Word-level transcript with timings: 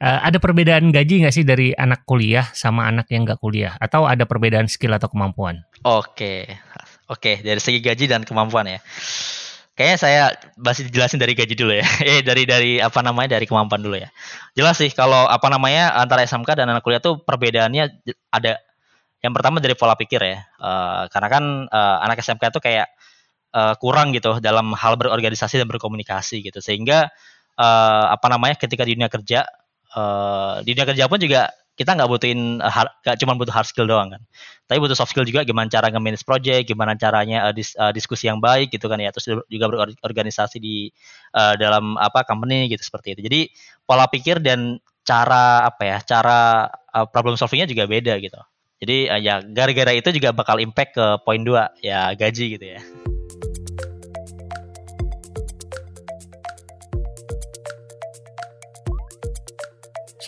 Uh, 0.00 0.16
ada 0.24 0.40
perbedaan 0.40 0.88
gaji 0.88 1.20
nggak 1.20 1.34
sih 1.36 1.44
dari 1.44 1.76
anak 1.76 2.08
kuliah 2.08 2.48
sama 2.56 2.88
anak 2.88 3.12
yang 3.12 3.28
nggak 3.28 3.36
kuliah? 3.36 3.76
Atau 3.76 4.08
ada 4.08 4.24
perbedaan 4.24 4.64
skill 4.64 4.96
atau 4.96 5.12
kemampuan? 5.12 5.60
Oke, 5.84 6.48
oke 7.04 7.44
dari 7.44 7.60
segi 7.60 7.84
gaji 7.84 8.08
dan 8.08 8.24
kemampuan 8.24 8.64
ya. 8.64 8.80
Kayaknya 9.80 9.98
saya 10.00 10.22
masih 10.60 10.92
jelasin 10.92 11.16
dari 11.16 11.32
gaji 11.32 11.52
dulu 11.52 11.72
ya. 11.76 11.84
Eh 12.08 12.20
dari 12.20 12.44
dari 12.44 12.80
apa 12.80 13.00
namanya 13.04 13.36
dari 13.36 13.44
kemampuan 13.44 13.80
dulu 13.80 13.96
ya. 13.96 14.08
Jelas 14.56 14.80
sih 14.80 14.88
kalau 14.88 15.24
apa 15.28 15.48
namanya 15.52 15.92
antara 15.96 16.24
SMK 16.24 16.52
dan 16.52 16.72
anak 16.72 16.80
kuliah 16.80 17.00
tuh 17.00 17.20
perbedaannya 17.20 18.00
ada. 18.32 18.56
Yang 19.20 19.32
pertama 19.36 19.60
dari 19.60 19.76
pola 19.76 20.00
pikir 20.00 20.20
ya. 20.20 20.48
Uh, 20.56 21.08
karena 21.12 21.28
kan 21.28 21.44
uh, 21.68 21.96
anak 22.04 22.24
SMK 22.24 22.56
tuh 22.56 22.64
kayak 22.64 22.88
uh, 23.52 23.76
kurang 23.76 24.16
gitu 24.16 24.40
dalam 24.40 24.72
hal 24.72 24.96
berorganisasi 24.96 25.60
dan 25.60 25.68
berkomunikasi 25.68 26.40
gitu. 26.40 26.60
Sehingga 26.60 27.12
uh, 27.60 28.04
apa 28.12 28.26
namanya 28.32 28.56
ketika 28.56 28.84
di 28.84 28.96
dunia 28.96 29.08
kerja 29.08 29.44
uh, 29.94 30.60
di 30.62 30.74
dunia 30.74 30.86
kerja 30.88 31.04
pun 31.10 31.18
juga 31.18 31.50
kita 31.80 31.96
nggak 31.96 32.10
butuhin 32.12 32.60
hard, 32.60 32.92
gak 33.00 33.16
cuma 33.24 33.32
butuh 33.40 33.56
hard 33.56 33.64
skill 33.64 33.88
doang 33.88 34.12
kan. 34.12 34.20
Tapi 34.68 34.78
butuh 34.84 34.92
soft 34.92 35.16
skill 35.16 35.24
juga 35.24 35.48
gimana 35.48 35.64
cara 35.72 35.88
nge-manage 35.88 36.28
project 36.28 36.68
gimana 36.68 36.92
caranya 36.92 37.48
uh, 37.48 37.52
dis, 37.56 37.72
uh, 37.80 37.88
diskusi 37.88 38.28
yang 38.28 38.36
baik 38.36 38.68
gitu 38.68 38.84
kan 38.84 39.00
ya. 39.00 39.08
Terus 39.16 39.40
juga 39.48 39.64
berorganisasi 39.72 40.60
di 40.60 40.92
uh, 41.32 41.56
dalam 41.56 41.96
apa 41.96 42.28
company 42.28 42.68
gitu 42.68 42.84
seperti 42.84 43.16
itu. 43.16 43.20
Jadi 43.24 43.40
pola 43.88 44.04
pikir 44.12 44.44
dan 44.44 44.76
cara 45.08 45.64
apa 45.64 45.82
ya 45.88 45.98
cara 46.04 46.68
uh, 46.68 47.08
problem 47.08 47.40
solvingnya 47.40 47.64
juga 47.72 47.88
beda 47.88 48.20
gitu. 48.20 48.36
Jadi 48.84 49.08
uh, 49.08 49.16
ya 49.16 49.40
gara-gara 49.40 49.96
itu 49.96 50.12
juga 50.12 50.36
bakal 50.36 50.60
impact 50.60 51.00
ke 51.00 51.06
poin 51.24 51.40
dua 51.40 51.72
ya 51.80 52.12
gaji 52.12 52.60
gitu 52.60 52.76
ya 52.76 53.09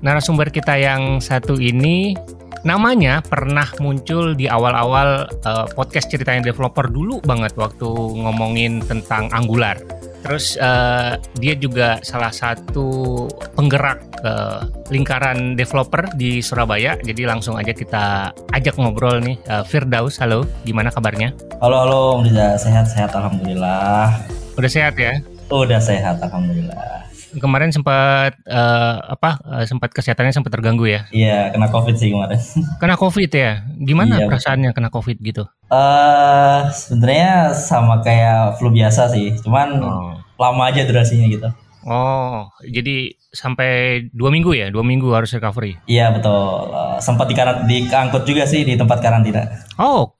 narasumber 0.00 0.48
kita 0.48 0.76
yang 0.80 1.20
satu 1.20 1.60
ini 1.60 2.16
namanya 2.60 3.24
pernah 3.24 3.64
muncul 3.80 4.36
di 4.36 4.44
awal-awal 4.44 5.24
uh, 5.48 5.64
podcast 5.72 6.12
ceritanya 6.12 6.52
developer 6.52 6.84
dulu 6.92 7.20
banget 7.24 7.56
waktu 7.56 7.88
ngomongin 8.20 8.84
tentang 8.84 9.32
Angular. 9.32 9.80
Terus 10.20 10.60
uh, 10.60 11.16
dia 11.40 11.56
juga 11.56 11.96
salah 12.04 12.28
satu 12.28 13.24
penggerak 13.56 14.04
uh, 14.20 14.68
lingkaran 14.92 15.56
developer 15.56 16.04
di 16.12 16.44
Surabaya. 16.44 17.00
Jadi 17.00 17.24
langsung 17.24 17.56
aja 17.56 17.72
kita 17.72 18.28
ajak 18.52 18.76
ngobrol 18.76 19.24
nih. 19.24 19.40
Uh, 19.48 19.64
Firdaus, 19.64 20.20
halo, 20.20 20.44
gimana 20.68 20.92
kabarnya? 20.92 21.32
Halo, 21.64 21.76
halo, 21.88 22.00
udah 22.20 22.60
sehat-sehat, 22.60 23.16
alhamdulillah. 23.16 24.20
Udah 24.60 24.68
sehat 24.68 25.00
ya? 25.00 25.16
Udah 25.48 25.80
sehat, 25.80 26.20
alhamdulillah 26.20 27.00
kemarin 27.38 27.70
sempat 27.70 28.34
uh, 28.50 28.96
apa 29.14 29.38
uh, 29.46 29.64
sempat 29.68 29.94
kesehatannya 29.94 30.34
sempat 30.34 30.50
terganggu 30.50 30.90
ya? 30.90 31.06
Iya, 31.14 31.54
kena 31.54 31.70
covid 31.70 31.94
sih 31.94 32.10
kemarin. 32.10 32.40
Kena 32.82 32.96
covid 32.98 33.30
ya? 33.30 33.62
Gimana 33.78 34.18
iya, 34.18 34.26
perasaannya 34.26 34.70
kena 34.74 34.90
covid 34.90 35.22
gitu? 35.22 35.46
Eh 35.70 35.76
uh, 35.76 36.66
sebenarnya 36.74 37.54
sama 37.54 38.02
kayak 38.02 38.58
flu 38.58 38.74
biasa 38.74 39.14
sih, 39.14 39.38
cuman 39.44 39.78
oh. 39.78 40.18
lama 40.40 40.62
aja 40.66 40.82
durasinya 40.82 41.30
gitu. 41.30 41.46
Oh, 41.80 42.52
jadi 42.60 43.16
sampai 43.32 44.04
dua 44.12 44.28
minggu 44.28 44.52
ya? 44.52 44.68
Dua 44.68 44.84
minggu 44.84 45.08
harus 45.16 45.32
recovery? 45.32 45.80
Iya 45.88 46.12
betul. 46.12 46.68
Uh, 46.68 47.00
sempat 47.00 47.30
di 47.30 47.36
diangkut 47.38 48.28
juga 48.28 48.44
sih 48.44 48.68
di 48.68 48.76
tempat 48.76 49.00
karantina. 49.00 49.48
Oh, 49.80 50.19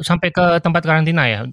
sampai 0.00 0.28
ke 0.30 0.58
tempat 0.62 0.82
karantina 0.82 1.26
ya. 1.26 1.46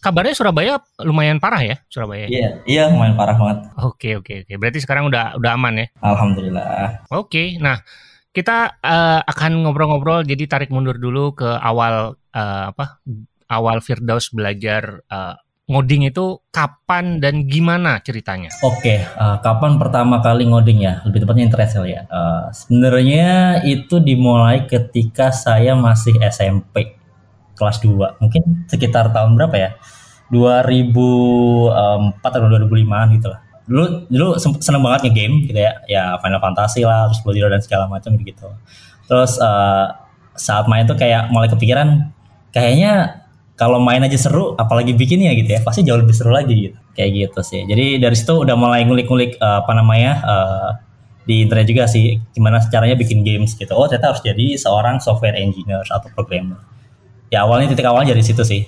Kabarnya 0.00 0.34
Surabaya 0.34 0.80
lumayan 1.02 1.38
parah 1.42 1.62
ya, 1.62 1.76
Surabaya. 1.90 2.26
Iya, 2.26 2.48
iya 2.64 2.82
lumayan 2.88 3.18
parah 3.18 3.36
banget. 3.36 3.58
Oke, 3.82 4.10
oke, 4.18 4.34
oke. 4.46 4.52
Berarti 4.56 4.78
sekarang 4.80 5.10
udah 5.10 5.36
udah 5.36 5.50
aman 5.54 5.84
ya? 5.84 5.86
Alhamdulillah. 6.00 7.06
Oke. 7.10 7.58
Nah, 7.58 7.82
kita 8.34 8.82
uh, 8.82 9.20
akan 9.22 9.62
ngobrol-ngobrol 9.62 10.26
jadi 10.26 10.50
tarik 10.50 10.74
mundur 10.74 10.98
dulu 10.98 11.38
ke 11.38 11.46
awal 11.46 12.18
uh, 12.34 12.64
apa? 12.74 12.98
Awal 13.44 13.84
Firdaus 13.84 14.32
belajar 14.32 15.04
uh, 15.12 15.36
ngoding 15.64 16.04
itu 16.12 16.44
kapan 16.52 17.22
dan 17.22 17.48
gimana 17.48 18.00
ceritanya? 18.04 18.52
Oke, 18.60 19.00
uh, 19.00 19.40
kapan 19.40 19.80
pertama 19.80 20.20
kali 20.20 20.44
ngoding 20.44 20.84
ya? 20.84 21.00
Lebih 21.08 21.24
tepatnya 21.24 21.44
interest 21.48 21.80
ya. 21.88 22.04
Uh, 22.12 22.52
Sebenarnya 22.52 23.60
itu 23.64 23.96
dimulai 24.00 24.68
ketika 24.68 25.32
saya 25.32 25.72
masih 25.72 26.16
SMP 26.20 27.03
kelas 27.54 27.82
2 27.82 28.20
mungkin 28.22 28.66
sekitar 28.68 29.10
tahun 29.14 29.38
berapa 29.38 29.56
ya? 29.56 29.70
2004 30.32 32.18
atau 32.24 32.38
2005 32.48 33.14
gitu 33.18 33.26
lah. 33.28 33.40
Dulu 33.64 33.84
dulu 34.08 34.28
seneng 34.60 34.82
banget 34.84 35.08
nge-game 35.08 35.48
gitu 35.48 35.60
ya. 35.60 35.72
Ya 35.88 36.04
Final 36.20 36.40
Fantasy 36.40 36.84
lah 36.84 37.08
terus 37.08 37.20
Blood 37.24 37.52
dan 37.52 37.60
segala 37.60 37.84
macam 37.88 38.16
gitu. 38.16 38.48
Terus 39.04 39.36
uh, 39.40 39.92
saat 40.34 40.66
main 40.66 40.88
tuh 40.88 40.98
kayak 40.98 41.30
mulai 41.30 41.46
kepikiran 41.46 42.10
kayaknya 42.50 43.22
kalau 43.54 43.78
main 43.78 44.02
aja 44.02 44.18
seru 44.18 44.58
apalagi 44.58 44.98
bikinnya 44.98 45.30
gitu 45.38 45.54
ya 45.54 45.62
pasti 45.62 45.86
jauh 45.86 46.00
lebih 46.00 46.16
seru 46.16 46.34
lagi 46.34 46.72
gitu. 46.72 46.78
Kayak 46.96 47.10
gitu 47.14 47.40
sih. 47.44 47.62
Jadi 47.68 48.00
dari 48.00 48.16
situ 48.16 48.34
udah 48.42 48.56
mulai 48.56 48.82
ngulik-ngulik 48.82 49.38
uh, 49.38 49.62
apa 49.62 49.72
namanya 49.76 50.12
uh, 50.24 50.70
di 51.24 51.40
internet 51.40 51.64
juga 51.64 51.84
sih 51.88 52.20
gimana 52.36 52.60
caranya 52.68 52.96
bikin 52.98 53.24
games 53.24 53.56
gitu. 53.56 53.72
Oh 53.72 53.86
ternyata 53.88 54.12
harus 54.12 54.22
jadi 54.24 54.60
seorang 54.60 55.00
software 55.00 55.36
engineer 55.36 55.84
atau 55.88 56.08
programmer 56.12 56.60
ya 57.34 57.42
awalnya 57.42 57.74
titik 57.74 57.86
awalnya 57.90 58.14
dari 58.14 58.22
situ 58.22 58.46
sih. 58.46 58.62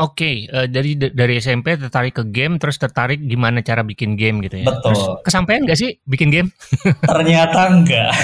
Oke, 0.00 0.24
okay, 0.24 0.36
uh, 0.48 0.64
eh, 0.64 0.66
dari 0.72 0.96
dari 0.96 1.36
SMP 1.36 1.76
tertarik 1.76 2.16
ke 2.16 2.24
game, 2.32 2.56
terus 2.56 2.80
tertarik 2.80 3.20
gimana 3.20 3.60
cara 3.60 3.84
bikin 3.84 4.16
game 4.16 4.40
gitu 4.40 4.64
ya. 4.64 4.72
Betul. 4.72 4.96
Terus 4.96 5.02
kesampaian 5.28 5.60
nggak 5.68 5.76
sih 5.76 6.00
bikin 6.08 6.32
game? 6.32 6.48
Ternyata 7.12 7.60
enggak. 7.68 8.12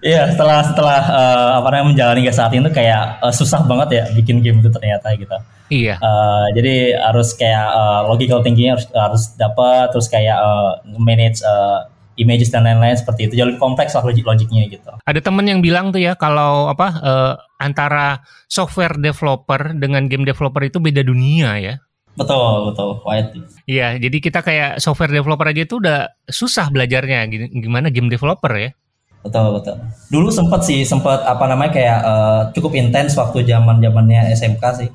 Iya, 0.00 0.32
setelah 0.32 0.64
setelah 0.64 1.00
uh, 1.12 1.50
apa 1.60 1.76
namanya 1.76 1.86
menjalani 1.92 2.24
ke 2.24 2.32
saat 2.32 2.56
itu 2.56 2.72
kayak 2.72 3.20
uh, 3.20 3.28
susah 3.28 3.60
banget 3.68 4.00
ya 4.00 4.04
bikin 4.16 4.40
game 4.40 4.64
itu 4.64 4.72
ternyata 4.72 5.12
gitu. 5.12 5.36
Iya. 5.68 6.00
Uh, 6.00 6.48
jadi 6.56 6.96
harus 6.96 7.36
kayak 7.36 7.68
uh, 7.68 8.08
logical 8.08 8.40
thinkingnya 8.40 8.80
harus 8.80 8.88
harus 8.96 9.22
dapat, 9.36 9.92
terus 9.92 10.08
kayak 10.08 10.40
uh, 10.40 10.80
manage 10.96 11.44
uh, 11.44 11.84
images 12.20 12.52
dan 12.52 12.68
lain-lain 12.68 12.94
seperti 12.94 13.32
itu. 13.32 13.40
Jauh 13.40 13.48
lebih 13.48 13.62
kompleks 13.62 13.96
lah 13.96 14.04
logik-logiknya 14.04 14.68
gitu. 14.68 14.92
Ada 15.08 15.20
temen 15.24 15.48
yang 15.48 15.64
bilang 15.64 15.88
tuh 15.88 16.04
ya 16.04 16.12
kalau 16.14 16.68
apa 16.68 16.88
uh, 17.00 17.34
antara 17.56 18.20
software 18.46 19.00
developer 19.00 19.72
dengan 19.72 20.04
game 20.06 20.28
developer 20.28 20.60
itu 20.60 20.76
beda 20.76 21.00
dunia 21.00 21.56
ya. 21.56 21.74
Betul, 22.18 22.68
betul, 22.68 23.00
quite. 23.00 23.32
Iya, 23.64 23.96
jadi 23.96 24.16
kita 24.20 24.44
kayak 24.44 24.82
software 24.82 25.14
developer 25.14 25.46
aja 25.46 25.62
itu 25.64 25.80
udah 25.80 26.10
susah 26.28 26.68
belajarnya 26.68 27.30
gimana 27.48 27.88
game 27.88 28.12
developer 28.12 28.50
ya. 28.60 28.70
Betul, 29.20 29.56
betul. 29.56 29.76
Dulu 30.08 30.28
sempat 30.32 30.60
sih, 30.64 30.84
sempat 30.84 31.24
apa 31.24 31.44
namanya 31.48 31.72
kayak 31.72 31.98
uh, 32.04 32.42
cukup 32.56 32.76
intens 32.76 33.16
waktu 33.16 33.44
zaman-zamannya 33.44 34.32
SMK 34.36 34.64
sih 34.80 34.88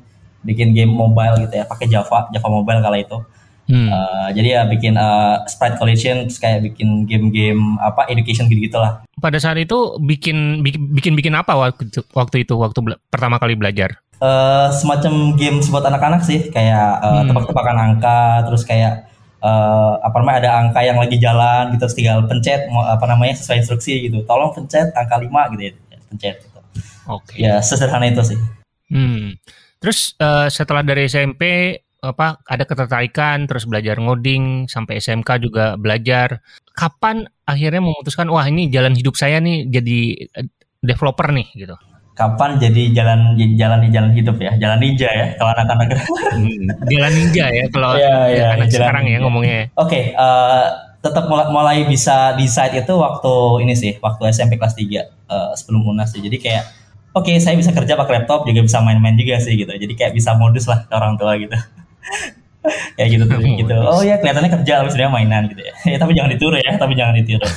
bikin 0.45 0.77
game 0.77 0.93
mobile 0.93 1.41
gitu 1.41 1.57
ya, 1.57 1.65
pakai 1.65 1.89
Java, 1.89 2.29
Java 2.29 2.49
Mobile 2.49 2.81
kala 2.81 2.97
itu. 3.01 3.17
Hmm. 3.65 3.89
Uh, 3.89 4.29
jadi 4.29 4.61
ya 4.61 4.61
bikin 4.69 4.93
uh, 4.93 5.41
sprite 5.49 5.81
collection 5.81 6.29
terus 6.29 6.37
kayak 6.37 6.61
bikin 6.69 7.09
game-game 7.09 7.81
apa 7.81 8.05
education 8.13 8.45
gitu 8.45 8.78
lah 8.78 9.01
Pada 9.17 9.41
saat 9.41 9.57
itu 9.57 9.97
bikin 9.97 10.61
bikin 10.93 11.17
bikin 11.17 11.34
apa 11.34 11.57
waktu 11.57 11.90
itu, 11.90 12.05
waktu 12.13 12.45
itu 12.45 12.53
waktu 12.61 12.78
pertama 13.09 13.41
kali 13.41 13.57
belajar? 13.57 13.97
Uh, 14.22 14.69
semacam 14.69 15.34
game 15.34 15.66
buat 15.66 15.81
anak-anak 15.81 16.22
sih 16.22 16.53
kayak 16.53 17.01
uh, 17.01 17.25
hmm. 17.25 17.34
tebak-tebakan 17.34 17.78
angka 17.81 18.45
terus 18.45 18.61
kayak 18.69 19.09
uh, 19.41 19.97
apa 19.97 20.16
namanya 20.22 20.37
ada 20.45 20.51
angka 20.61 20.79
yang 20.85 20.97
lagi 21.01 21.17
jalan 21.17 21.73
gitu 21.73 21.90
terus 21.90 21.97
tinggal 21.97 22.22
pencet 22.29 22.69
apa 22.69 23.05
namanya 23.09 23.34
sesuai 23.34 23.66
instruksi 23.66 24.05
gitu. 24.05 24.22
Tolong 24.29 24.53
pencet 24.53 24.93
angka 24.93 25.17
5 25.17 25.25
gitu 25.57 25.61
ya, 25.66 25.72
pencet 26.13 26.35
gitu. 26.37 26.59
Oke. 27.09 27.34
Okay. 27.34 27.49
Ya 27.49 27.66
sesederhana 27.66 28.13
itu 28.13 28.22
sih. 28.22 28.40
Hmm. 28.93 29.41
Terus 29.81 30.13
uh, 30.22 30.49
setelah 30.53 30.81
dari 30.81 31.05
SMP 31.09 31.43
apa 32.05 32.40
ada 32.46 32.63
ketertarikan 32.63 33.49
terus 33.49 33.66
belajar 33.66 33.97
ngoding 33.97 34.69
sampai 34.69 35.02
SMK 35.02 35.41
juga 35.41 35.75
belajar. 35.75 36.40
Kapan 36.75 37.25
akhirnya 37.46 37.81
memutuskan 37.81 38.29
wah 38.29 38.46
ini 38.46 38.67
jalan 38.69 38.93
hidup 38.93 39.17
saya 39.17 39.41
nih 39.41 39.69
jadi 39.69 39.99
eh, 40.41 40.47
developer 40.85 41.34
nih 41.34 41.47
gitu? 41.57 41.75
Kapan 42.16 42.55
jadi 42.55 42.96
jalan 42.96 43.35
jalan 43.59 43.79
di 43.84 43.90
jalan 43.91 44.11
hidup 44.16 44.37
ya? 44.40 44.55
Jalan 44.55 44.79
ninja 44.79 45.09
ya 45.11 45.25
kalau 45.35 45.52
anak-anak. 45.52 45.87
Hmm, 46.31 46.63
jalan 46.87 47.11
ninja 47.11 47.46
ya 47.52 47.63
kalau 47.73 47.91
ya, 48.03 48.13
ya, 48.31 48.46
anak 48.55 48.72
sekarang 48.72 49.03
ya 49.03 49.07
ninja. 49.07 49.19
ya 49.19 49.25
ngomongnya. 49.28 49.59
Oke, 49.75 49.90
okay, 49.90 50.03
uh, 50.16 50.23
eh, 50.23 50.67
tetap 51.03 51.28
mulai, 51.28 51.46
mulai 51.52 51.78
bisa 51.85 52.34
decide 52.40 52.81
itu 52.81 52.93
waktu 52.96 53.34
ini 53.67 53.73
sih, 53.75 53.99
waktu 53.99 54.31
SMP 54.31 54.55
kelas 54.55 54.73
3 54.79 55.05
uh, 55.28 55.52
sebelum 55.59 55.91
UNAS 55.91 56.16
sih. 56.16 56.23
Jadi 56.23 56.40
kayak 56.40 56.63
oke, 57.13 57.28
okay, 57.28 57.37
saya 57.43 57.59
bisa 57.59 57.75
kerja 57.75 57.93
pakai 57.99 58.23
laptop 58.23 58.47
juga 58.47 58.63
bisa 58.63 58.79
main-main 58.79 59.19
juga 59.19 59.37
sih 59.43 59.59
gitu. 59.59 59.69
Jadi 59.69 59.93
kayak 59.93 60.16
bisa 60.16 60.34
modus 60.40 60.66
lah 60.72 60.87
ke 60.87 60.93
orang 60.96 61.19
tua 61.19 61.35
gitu. 61.35 61.53
Kayak 62.97 63.09
gitu 63.13 63.23
tuh 63.29 63.40
gitu. 63.41 63.78
Oh 63.78 64.02
ya 64.02 64.17
kelihatannya 64.17 64.52
kerja 64.61 64.73
tapi 64.81 64.90
sebenarnya 64.91 65.13
mainan 65.13 65.43
gitu 65.52 65.61
ya. 65.61 65.73
ya 65.93 65.97
tapi 66.02 66.11
jangan 66.17 66.29
ditiru 66.34 66.57
ya, 66.57 66.72
tapi 66.78 66.93
jangan 66.97 67.13
ditiru. 67.17 67.47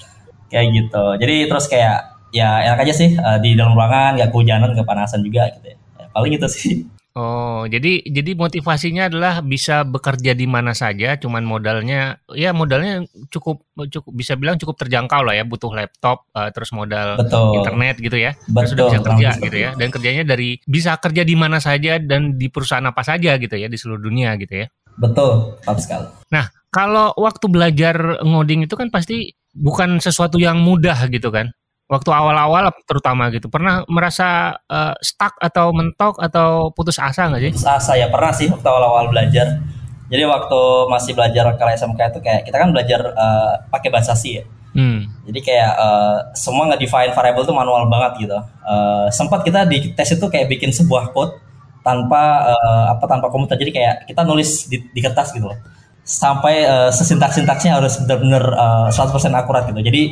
kayak 0.52 0.66
gitu. 0.70 1.04
Jadi 1.18 1.36
terus 1.48 1.66
kayak 1.66 1.98
ya 2.32 2.48
enak 2.64 2.78
aja 2.88 2.94
sih 2.96 3.10
uh, 3.16 3.38
di 3.40 3.56
dalam 3.56 3.76
ruangan 3.76 4.16
gak 4.20 4.30
kehujanan, 4.32 4.72
kepanasan 4.72 5.20
juga 5.20 5.52
gitu 5.52 5.66
ya. 5.72 5.76
ya 5.76 6.06
paling 6.12 6.32
gitu 6.36 6.48
sih. 6.48 6.72
Oh, 7.12 7.68
jadi 7.68 8.00
jadi 8.08 8.32
motivasinya 8.32 9.12
adalah 9.12 9.44
bisa 9.44 9.84
bekerja 9.84 10.32
di 10.32 10.48
mana 10.48 10.72
saja, 10.72 11.20
cuman 11.20 11.44
modalnya 11.44 12.16
ya 12.32 12.56
modalnya 12.56 13.04
cukup 13.28 13.68
cukup 13.76 14.12
bisa 14.16 14.32
bilang 14.32 14.56
cukup 14.56 14.80
terjangkau 14.80 15.20
lah 15.20 15.36
ya, 15.36 15.44
butuh 15.44 15.68
laptop, 15.76 16.24
uh, 16.32 16.48
terus 16.48 16.72
modal 16.72 17.20
Betul. 17.20 17.60
internet 17.60 18.00
gitu 18.00 18.16
ya, 18.16 18.32
Betul. 18.48 18.56
terus 18.56 18.70
sudah 18.72 18.84
bisa 18.88 19.00
kerja 19.04 19.30
gitu 19.44 19.56
ya, 19.60 19.70
dan 19.76 19.88
kerjanya 19.92 20.24
dari 20.24 20.56
bisa 20.64 20.96
kerja 20.96 21.20
di 21.20 21.36
mana 21.36 21.60
saja 21.60 22.00
dan 22.00 22.40
di 22.40 22.48
perusahaan 22.48 22.88
apa 22.88 23.04
saja 23.04 23.36
gitu 23.36 23.60
ya 23.60 23.68
di 23.68 23.76
seluruh 23.76 24.00
dunia 24.00 24.32
gitu 24.40 24.64
ya. 24.64 24.66
Betul, 24.96 25.60
tepat 25.60 25.78
sekali. 25.84 26.08
Nah, 26.32 26.48
kalau 26.72 27.12
waktu 27.20 27.44
belajar 27.52 28.24
ngoding 28.24 28.64
itu 28.64 28.72
kan 28.72 28.88
pasti 28.88 29.36
bukan 29.52 30.00
sesuatu 30.00 30.40
yang 30.40 30.64
mudah 30.64 30.96
gitu 31.12 31.28
kan 31.28 31.52
waktu 31.92 32.08
awal-awal 32.08 32.72
terutama 32.88 33.28
gitu 33.28 33.52
pernah 33.52 33.84
merasa 33.84 34.56
uh, 34.64 34.96
stuck 35.04 35.36
atau 35.36 35.76
mentok 35.76 36.16
atau 36.16 36.72
putus 36.72 36.96
asa 36.96 37.28
nggak 37.28 37.42
sih? 37.44 37.52
Putus 37.52 37.68
asa 37.68 37.92
ya 38.00 38.08
pernah 38.08 38.32
sih 38.32 38.48
waktu 38.48 38.64
awal-awal 38.64 39.12
belajar. 39.12 39.60
Jadi 40.08 40.24
waktu 40.24 40.60
masih 40.88 41.12
belajar 41.12 41.52
ke 41.56 41.64
SMK 41.76 42.00
itu 42.16 42.20
kayak 42.24 42.40
kita 42.48 42.56
kan 42.56 42.68
belajar 42.72 43.00
uh, 43.12 43.52
pakai 43.68 43.92
bahasa 43.92 44.16
C 44.16 44.40
ya. 44.40 44.44
Hmm. 44.72 45.04
Jadi 45.28 45.40
kayak 45.44 45.72
uh, 45.76 46.16
semua 46.32 46.64
nggak 46.72 46.80
define 46.80 47.12
variable 47.12 47.44
tuh 47.44 47.56
manual 47.56 47.84
banget 47.92 48.24
gitu. 48.24 48.40
Uh, 48.64 49.12
sempat 49.12 49.44
kita 49.44 49.68
di 49.68 49.92
tes 49.92 50.08
itu 50.16 50.26
kayak 50.32 50.48
bikin 50.48 50.72
sebuah 50.72 51.12
code 51.12 51.36
tanpa 51.84 52.52
uh, 52.56 52.84
apa 52.96 53.04
tanpa 53.04 53.28
komputer. 53.28 53.60
Jadi 53.60 53.72
kayak 53.72 53.94
kita 54.08 54.24
nulis 54.24 54.64
di, 54.72 54.80
di 54.80 55.00
kertas 55.04 55.36
gitu 55.36 55.52
loh. 55.52 55.60
Sampai 56.02 56.64
uh, 56.64 56.88
sesintaks-sintaksnya 56.88 57.78
harus 57.78 58.00
benar-benar 58.02 58.44
uh, 58.56 58.88
100% 58.88 59.12
akurat 59.36 59.68
gitu. 59.68 59.80
Jadi 59.84 60.02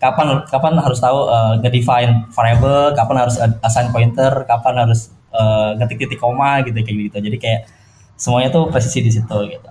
kapan 0.00 0.42
kapan 0.48 0.80
harus 0.80 0.98
tahu 0.98 1.28
uh, 1.28 1.60
ngedefine 1.60 2.26
variable, 2.32 2.96
kapan 2.96 3.16
harus 3.20 3.36
assign 3.60 3.92
pointer, 3.92 4.32
kapan 4.48 4.88
harus 4.88 5.12
uh, 5.36 5.76
ngetik 5.76 6.08
titik 6.08 6.18
koma 6.18 6.64
gitu 6.64 6.80
kayak 6.80 7.12
gitu. 7.12 7.16
Jadi 7.20 7.36
kayak 7.36 7.60
semuanya 8.16 8.48
tuh 8.48 8.72
presisi 8.72 9.04
di 9.04 9.12
situ 9.12 9.36
gitu. 9.46 9.70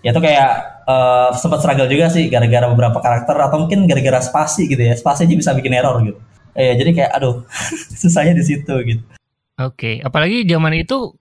Ya 0.00 0.16
tuh 0.16 0.24
kayak 0.24 0.80
uh, 0.88 1.28
sempat 1.36 1.60
struggle 1.60 1.92
juga 1.92 2.08
sih 2.08 2.32
gara-gara 2.32 2.64
beberapa 2.72 2.98
karakter 3.04 3.36
atau 3.36 3.68
mungkin 3.68 3.84
gara-gara 3.84 4.24
spasi 4.24 4.64
gitu 4.64 4.80
ya. 4.80 4.96
Spasi 4.96 5.28
aja 5.28 5.36
bisa 5.36 5.52
bikin 5.52 5.76
error 5.76 6.00
gitu. 6.00 6.18
Eh 6.56 6.74
jadi 6.80 6.90
kayak 6.96 7.10
aduh 7.20 7.44
susahnya 8.00 8.32
di 8.32 8.44
situ 8.48 8.74
gitu. 8.88 9.04
Oke, 9.60 9.76
okay. 9.76 9.94
apalagi 10.00 10.48
zaman 10.48 10.72
itu 10.72 11.20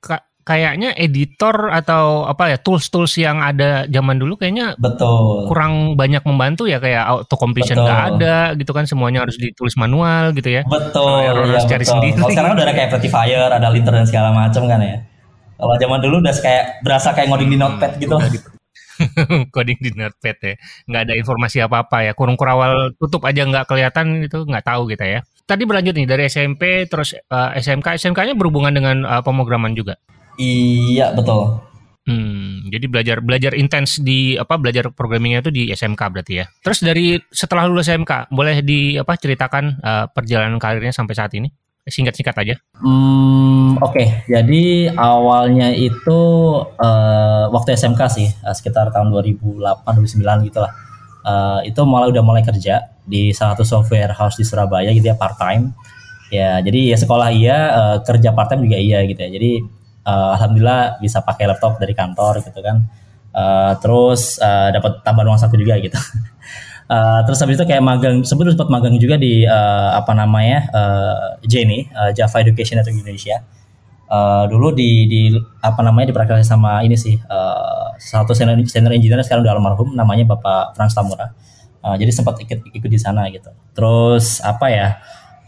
kayaknya 0.50 0.98
editor 0.98 1.69
atau 1.69 2.25
apa 2.25 2.50
ya 2.50 2.57
tools-tools 2.57 3.22
yang 3.22 3.38
ada 3.38 3.86
zaman 3.86 4.18
dulu 4.18 4.34
kayaknya 4.34 4.74
betul. 4.81 5.46
kurang 5.46 5.94
banyak 5.94 6.25
membantu 6.25 6.66
ya 6.66 6.81
kayak 6.81 7.06
auto 7.06 7.38
completion 7.38 7.78
nggak 7.78 8.18
ada 8.18 8.57
gitu 8.57 8.74
kan 8.74 8.90
semuanya 8.90 9.22
harus 9.22 9.38
ditulis 9.38 9.78
manual 9.78 10.34
gitu 10.34 10.50
ya. 10.50 10.66
Betul 10.66 11.22
ya, 11.22 11.38
harus 11.38 11.69
cari 11.69 11.86
sendiri 11.86 12.18
kalau 12.18 12.34
sekarang 12.34 12.51
udah 12.57 12.66
ada 12.66 12.74
kayak 12.74 12.90
Prettyfire 12.90 13.54
ada 13.54 13.68
linter 13.69 13.94
dan 13.94 14.10
segala 14.10 14.34
macam 14.34 14.66
kan 14.66 14.81
ya. 14.81 14.98
Kalau 15.60 15.75
zaman 15.78 16.00
dulu 16.01 16.16
udah 16.18 16.34
kayak 16.34 16.66
berasa 16.81 17.13
kayak 17.13 17.28
ngoding 17.30 17.50
di 17.54 17.57
hmm, 17.60 17.66
notepad 17.69 17.92
gitu. 18.01 18.16
coding 19.54 19.80
di 19.86 19.90
notepad 19.94 20.38
ya. 20.42 20.54
Nggak 20.90 21.01
ada 21.06 21.13
informasi 21.13 21.57
apa 21.62 21.86
apa 21.86 22.10
ya. 22.10 22.18
Kurung 22.18 22.42
kurawal 22.42 22.98
tutup 22.98 23.22
aja 23.30 23.46
nggak 23.46 23.69
kelihatan 23.69 24.25
itu 24.25 24.50
nggak 24.50 24.66
tahu 24.66 24.90
gitu 24.90 25.06
ya. 25.06 25.22
Tadi 25.46 25.62
berlanjut 25.69 25.94
nih 25.94 26.10
dari 26.10 26.25
SMP 26.25 26.90
terus 26.90 27.13
uh, 27.13 27.54
eh, 27.54 27.62
SMK 27.62 28.01
SMK-nya 28.01 28.34
berhubungan 28.34 28.74
dengan 28.74 29.06
uh, 29.06 29.22
pemrograman 29.22 29.78
juga 29.78 30.01
Iya 30.39 31.12
betul. 31.12 31.69
Hmm, 32.09 32.65
jadi 32.74 32.89
belajar 32.89 33.18
belajar 33.21 33.53
intens 33.53 34.01
di 34.01 34.33
apa 34.33 34.57
belajar 34.57 34.89
programmingnya 34.89 35.45
itu 35.45 35.51
di 35.53 35.63
SMK 35.69 36.01
berarti 36.09 36.41
ya. 36.41 36.45
Terus 36.65 36.81
dari 36.81 37.21
setelah 37.30 37.69
lulus 37.69 37.86
SMK, 37.86 38.33
boleh 38.33 38.65
di 38.65 38.97
apa 38.97 39.13
ceritakan 39.13 39.77
uh, 39.77 40.06
perjalanan 40.09 40.57
karirnya 40.57 40.89
sampai 40.89 41.13
saat 41.13 41.38
ini? 41.38 41.53
Singkat-singkat 41.86 42.36
aja. 42.41 42.56
Hmm, 42.81 43.77
oke. 43.77 43.94
Okay. 43.94 44.07
Jadi 44.25 44.89
awalnya 44.94 45.69
itu 45.74 46.19
uh, 46.65 47.45
waktu 47.53 47.77
SMK 47.77 48.01
sih, 48.09 48.30
uh, 48.41 48.53
sekitar 48.57 48.89
tahun 48.89 49.13
2008 49.13 49.86
2009 49.86 50.50
gitu 50.50 50.59
lah. 50.65 50.74
Uh, 51.19 51.59
itu 51.62 51.77
mulai 51.86 52.09
udah 52.09 52.24
mulai 52.25 52.41
kerja 52.41 52.89
di 53.06 53.36
salah 53.38 53.53
satu 53.53 53.65
software 53.68 54.18
house 54.18 54.38
di 54.38 54.45
Surabaya 54.45 54.89
gitu 54.97 55.13
ya 55.13 55.18
part 55.18 55.38
time. 55.38 55.77
Ya, 56.30 56.62
jadi 56.62 56.94
ya 56.94 56.97
sekolah 56.97 57.30
iya, 57.33 57.57
uh, 57.74 57.97
kerja 58.06 58.33
part 58.33 58.50
time 58.50 58.65
juga 58.65 58.77
iya 58.81 59.01
gitu 59.06 59.18
ya. 59.18 59.30
Jadi 59.33 59.51
uh, 60.09 60.33
alhamdulillah 60.35 60.97
bisa 60.97 61.21
pakai 61.21 61.45
laptop 61.45 61.77
dari 61.77 61.94
kantor 61.94 62.41
gitu 62.41 62.59
kan. 62.65 62.81
Uh, 63.29 63.77
terus 63.77 64.41
uh, 64.41 64.73
dapat 64.73 65.06
tambahan 65.06 65.29
uang 65.29 65.39
saku 65.39 65.61
juga 65.61 65.77
gitu. 65.77 65.95
Uh, 66.89 67.21
terus 67.29 67.38
habis 67.45 67.61
itu 67.61 67.65
kayak 67.69 67.85
magang 67.85 68.25
sebetulnya 68.25 68.57
sempat 68.57 68.73
magang 68.73 68.97
juga 68.97 69.21
di 69.21 69.45
uh, 69.45 69.94
apa 69.94 70.17
namanya 70.17 70.65
uh, 70.73 71.38
Jenny 71.45 71.85
uh, 71.94 72.09
Java 72.09 72.41
Education 72.41 72.81
Network 72.81 72.97
Indonesia. 72.97 73.45
Uh, 74.09 74.50
dulu 74.50 74.73
di 74.73 75.06
di 75.06 75.21
apa 75.61 75.85
namanya 75.85 76.09
diperkenalkan 76.09 76.41
sama 76.41 76.81
ini 76.81 76.97
sih 76.97 77.13
uh, 77.29 77.94
satu 78.01 78.33
senior, 78.33 78.57
senior 78.65 78.97
engineer 78.97 79.21
sekarang 79.21 79.45
udah 79.45 79.53
almarhum 79.53 79.94
namanya 79.94 80.33
Bapak 80.33 80.73
Frans 80.73 80.97
Tamura. 80.97 81.29
Uh, 81.79 81.94
jadi 81.94 82.09
sempat 82.09 82.41
ikut 82.41 82.73
ikut 82.73 82.89
di 82.89 82.97
sana 82.97 83.29
gitu. 83.29 83.53
Terus 83.77 84.41
apa 84.41 84.73
ya 84.73 84.97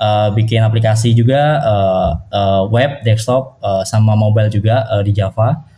uh, 0.02 0.34
bikin 0.34 0.66
aplikasi 0.66 1.14
juga 1.14 1.62
uh, 1.62 2.10
uh, 2.34 2.64
web, 2.74 3.06
desktop, 3.06 3.62
uh, 3.62 3.86
sama 3.86 4.18
mobile 4.18 4.50
juga 4.50 4.90
uh, 4.90 5.06
di 5.06 5.14
Java. 5.14 5.70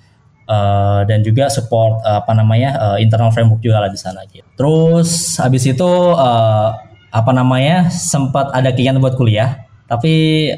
Uh, 0.44 1.08
dan 1.08 1.24
juga 1.24 1.48
support 1.48 2.04
uh, 2.04 2.20
apa 2.20 2.36
namanya 2.36 2.75
uh, 2.75 2.98
internal 3.00 3.31
framework 3.31 3.64
juga 3.64 3.80
lah 3.80 3.88
di 3.88 3.96
sana 3.96 4.28
gitu. 4.28 4.44
Terus 4.60 5.40
habis 5.40 5.64
itu 5.64 5.88
uh, 6.12 6.70
apa 7.16 7.31
namanya 7.31 7.88
sempat 7.88 8.52
ada 8.52 8.75
keinginan 8.75 9.00
buat 9.00 9.16
kuliah, 9.16 9.64
tapi 9.88 10.52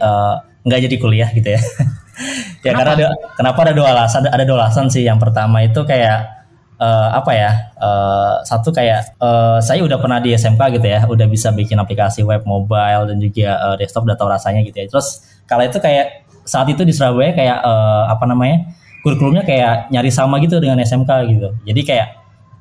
nggak 0.65 0.79
uh, 0.81 0.83
jadi 0.89 0.97
kuliah 0.97 1.29
gitu 1.37 1.53
ya. 1.53 1.61
ya 2.65 2.73
kenapa? 2.73 2.81
karena 2.81 2.91
ada 2.97 3.07
kenapa 3.37 3.59
ada 3.61 3.73
dua 3.77 3.87
alasan 3.93 4.25
ada 4.25 4.41
dua 4.41 4.57
alasan 4.65 4.89
sih. 4.89 5.05
Yang 5.05 5.21
pertama 5.21 5.61
itu 5.61 5.77
kayak 5.85 6.34
uh, 6.79 7.09
apa 7.15 7.31
ya 7.31 7.51
uh, 7.79 8.41
satu 8.43 8.71
kayak 8.71 9.15
uh, 9.19 9.59
saya 9.63 9.83
udah 9.83 9.99
pernah 9.99 10.19
di 10.19 10.35
SMK 10.35 10.79
gitu 10.79 10.87
ya 10.87 11.03
udah 11.07 11.27
bisa 11.27 11.51
bikin 11.55 11.79
aplikasi 11.79 12.23
web 12.23 12.43
mobile 12.43 13.07
dan 13.07 13.17
juga 13.19 13.59
uh, 13.59 13.75
desktop 13.75 14.07
udah 14.07 14.17
tahu 14.17 14.29
rasanya 14.31 14.61
gitu 14.63 14.77
ya. 14.83 14.87
Terus 14.87 15.23
kalau 15.47 15.63
itu 15.63 15.77
kayak 15.79 16.27
saat 16.45 16.67
itu 16.69 16.85
di 16.85 16.93
Surabaya 16.93 17.33
kayak 17.33 17.57
uh, 17.63 18.11
apa 18.11 18.23
namanya 18.29 18.69
kurikulumnya 19.01 19.43
kayak 19.45 19.89
nyari 19.93 20.09
sama 20.09 20.41
gitu 20.41 20.57
dengan 20.61 20.81
SMK 20.81 21.11
gitu. 21.31 21.49
Jadi 21.65 21.81
kayak 21.85 22.07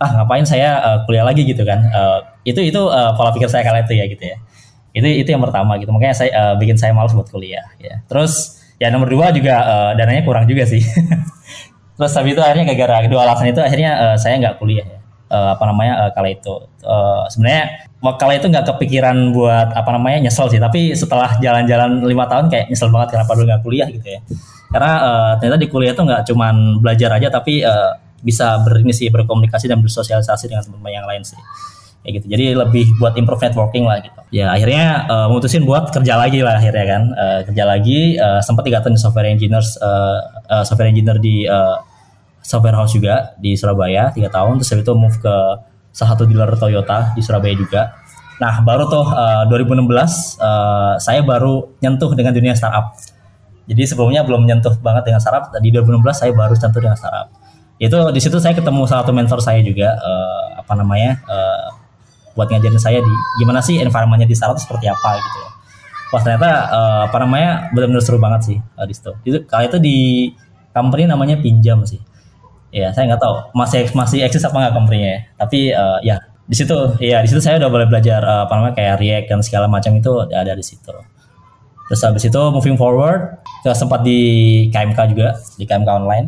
ah 0.03 0.11
ngapain 0.21 0.45
saya 0.45 0.83
uh, 0.83 0.99
kuliah 1.07 1.25
lagi 1.25 1.45
gitu 1.47 1.63
kan? 1.65 1.81
Uh, 1.91 2.19
itu 2.45 2.61
itu 2.61 2.81
uh, 2.81 3.17
pola 3.17 3.33
pikir 3.33 3.49
saya 3.49 3.65
kala 3.65 3.85
itu 3.85 3.97
ya 3.97 4.05
gitu 4.09 4.25
ya. 4.25 4.37
Itu 4.95 5.07
itu 5.11 5.29
yang 5.33 5.43
pertama 5.43 5.75
gitu. 5.81 5.91
Makanya 5.91 6.15
saya 6.15 6.31
uh, 6.33 6.55
bikin 6.61 6.79
saya 6.79 6.95
malas 6.95 7.17
buat 7.17 7.27
kuliah 7.29 7.65
ya. 7.81 8.05
Terus 8.07 8.63
ya 8.79 8.91
nomor 8.91 9.09
dua 9.09 9.31
juga 9.31 9.55
uh, 9.63 9.91
dananya 9.95 10.23
kurang 10.27 10.45
juga 10.51 10.67
sih 10.67 10.83
terus 11.95 12.13
habis 12.19 12.35
itu 12.35 12.43
akhirnya 12.43 12.65
gara-gara 12.75 13.07
kedua 13.07 13.21
alasan 13.27 13.51
itu 13.51 13.61
akhirnya 13.63 13.93
uh, 13.99 14.17
saya 14.19 14.39
nggak 14.41 14.57
kuliah 14.59 14.87
ya. 14.87 14.99
Uh, 15.35 15.57
apa 15.57 15.65
namanya 15.67 15.93
uh, 16.07 16.11
kala 16.15 16.31
itu. 16.31 16.55
Uh, 16.85 17.27
sebenarnya 17.33 17.91
kala 17.99 18.33
itu 18.39 18.47
nggak 18.47 18.67
kepikiran 18.77 19.35
buat 19.35 19.73
apa 19.73 19.91
namanya 19.95 20.29
nyesel 20.29 20.47
sih. 20.53 20.61
Tapi 20.61 20.95
setelah 20.95 21.41
jalan-jalan 21.41 22.05
lima 22.07 22.29
tahun 22.29 22.53
kayak 22.53 22.71
nyesel 22.71 22.93
banget 22.93 23.19
kenapa 23.19 23.31
dulu 23.35 23.47
nggak 23.51 23.63
kuliah 23.65 23.89
gitu 23.91 24.05
ya. 24.05 24.21
Karena 24.71 24.93
uh, 25.01 25.33
ternyata 25.39 25.59
di 25.59 25.69
kuliah 25.71 25.93
itu 25.95 26.03
nggak 26.03 26.23
cuman 26.29 26.83
belajar 26.83 27.11
aja 27.19 27.29
tapi 27.31 27.63
uh, 27.63 27.99
bisa 28.25 28.57
sih 28.97 29.13
berkomunikasi 29.13 29.69
dan 29.69 29.85
bersosialisasi 29.85 30.49
dengan 30.49 30.65
teman-teman 30.65 30.93
yang 30.97 31.07
lain 31.07 31.21
sih 31.21 31.37
kayak 32.05 32.21
gitu. 32.21 32.27
Jadi 32.37 32.45
lebih 32.53 32.87
buat 33.01 33.17
improve 33.17 33.41
networking 33.49 33.89
lah 33.89 34.05
gitu. 34.05 34.21
Ya 34.29 34.53
akhirnya 34.53 35.09
uh, 35.09 35.27
memutusin 35.33 35.65
buat 35.65 35.89
kerja 35.89 36.21
lagi 36.21 36.45
lah 36.45 36.61
akhirnya 36.61 36.85
kan. 36.85 37.03
Uh, 37.17 37.41
kerja 37.49 37.65
lagi 37.65 38.21
uh, 38.21 38.45
sempat 38.45 38.69
tiga 38.69 38.85
tahun 38.85 39.01
di 39.01 39.01
software 39.01 39.29
engineers 39.33 39.81
uh, 39.81 40.21
uh, 40.53 40.65
software 40.69 40.93
engineer 40.93 41.17
di 41.17 41.49
uh, 41.49 41.81
software 42.45 42.77
house 42.77 42.93
juga 42.93 43.33
di 43.41 43.57
Surabaya 43.57 44.13
tiga 44.13 44.29
tahun. 44.29 44.61
Terus 44.61 44.85
itu 44.85 44.93
move 44.93 45.17
ke 45.17 45.35
salah 45.97 46.13
satu 46.13 46.29
dealer 46.29 46.53
Toyota 46.61 47.17
di 47.17 47.25
Surabaya 47.25 47.57
juga. 47.57 47.97
Nah 48.37 48.61
baru 48.61 48.85
tuh 48.93 49.09
uh, 49.09 49.49
2016 49.49 49.89
uh, 50.45 51.01
saya 51.01 51.25
baru 51.25 51.73
nyentuh 51.81 52.13
dengan 52.13 52.37
dunia 52.37 52.53
startup. 52.53 52.93
Jadi 53.65 53.81
sebelumnya 53.89 54.21
belum 54.29 54.45
nyentuh 54.45 54.77
banget 54.85 55.09
dengan 55.09 55.25
startup. 55.25 55.57
Di 55.57 55.73
2016 55.73 56.05
saya 56.13 56.37
baru 56.37 56.53
nyentuh 56.53 56.81
dengan 56.85 57.01
startup. 57.01 57.33
Itu 57.81 57.97
di 58.13 58.21
situ 58.21 58.37
saya 58.37 58.53
ketemu 58.53 58.85
salah 58.85 59.09
satu 59.09 59.17
mentor 59.17 59.41
saya 59.41 59.65
juga 59.65 59.97
uh, 59.99 60.61
apa 60.61 60.73
namanya 60.77 61.17
uh, 61.27 61.84
buat 62.35 62.51
ngajarin 62.51 62.83
saya 62.83 62.99
di 63.01 63.15
gimana 63.43 63.63
sih 63.63 63.79
environmentnya 63.79 64.29
di 64.29 64.37
startup 64.37 64.59
seperti 64.59 64.91
apa 64.91 65.11
gitu 65.19 65.39
ya. 65.41 65.51
Wah 66.13 66.21
ternyata 66.23 66.51
uh, 66.71 67.01
apa 67.11 67.17
namanya 67.23 67.71
benar-benar 67.75 68.03
seru 68.03 68.19
banget 68.23 68.41
sih 68.47 68.59
uh, 68.59 68.87
di 68.87 68.95
situ. 68.95 69.11
Itu 69.27 69.39
kali 69.47 69.67
itu 69.67 69.79
di 69.83 69.97
company 70.75 71.09
namanya 71.11 71.39
Pinjam 71.39 71.83
sih. 71.87 71.99
Ya 72.75 72.91
saya 72.91 73.15
nggak 73.15 73.23
tahu 73.23 73.35
masih 73.55 73.87
masih 73.95 74.27
eksis 74.27 74.43
apa 74.43 74.55
nggak 74.59 74.75
company-nya 74.75 75.09
ya. 75.11 75.21
Tapi 75.39 75.59
uh, 75.75 75.99
ya 76.03 76.17
di 76.45 76.57
situ 76.57 76.77
ya 77.01 77.25
di 77.25 77.29
situ 77.29 77.41
saya 77.41 77.57
udah 77.57 77.71
boleh 77.73 77.87
belajar 77.89 78.21
uh, 78.21 78.45
apa 78.45 78.53
namanya 78.53 78.75
kayak 78.77 78.95
React 79.01 79.27
dan 79.33 79.39
segala 79.41 79.67
macam 79.67 79.97
itu 79.97 80.13
ada 80.29 80.53
di 80.53 80.65
situ 80.65 80.93
terus 81.89 82.01
habis 82.05 82.25
itu 82.29 82.41
moving 82.53 82.77
forward 82.77 83.41
kita 83.65 83.73
sempat 83.73 84.05
di 84.05 84.21
KMK 84.69 84.99
juga 85.17 85.41
di 85.57 85.65
KMK 85.65 85.89
online 85.89 86.27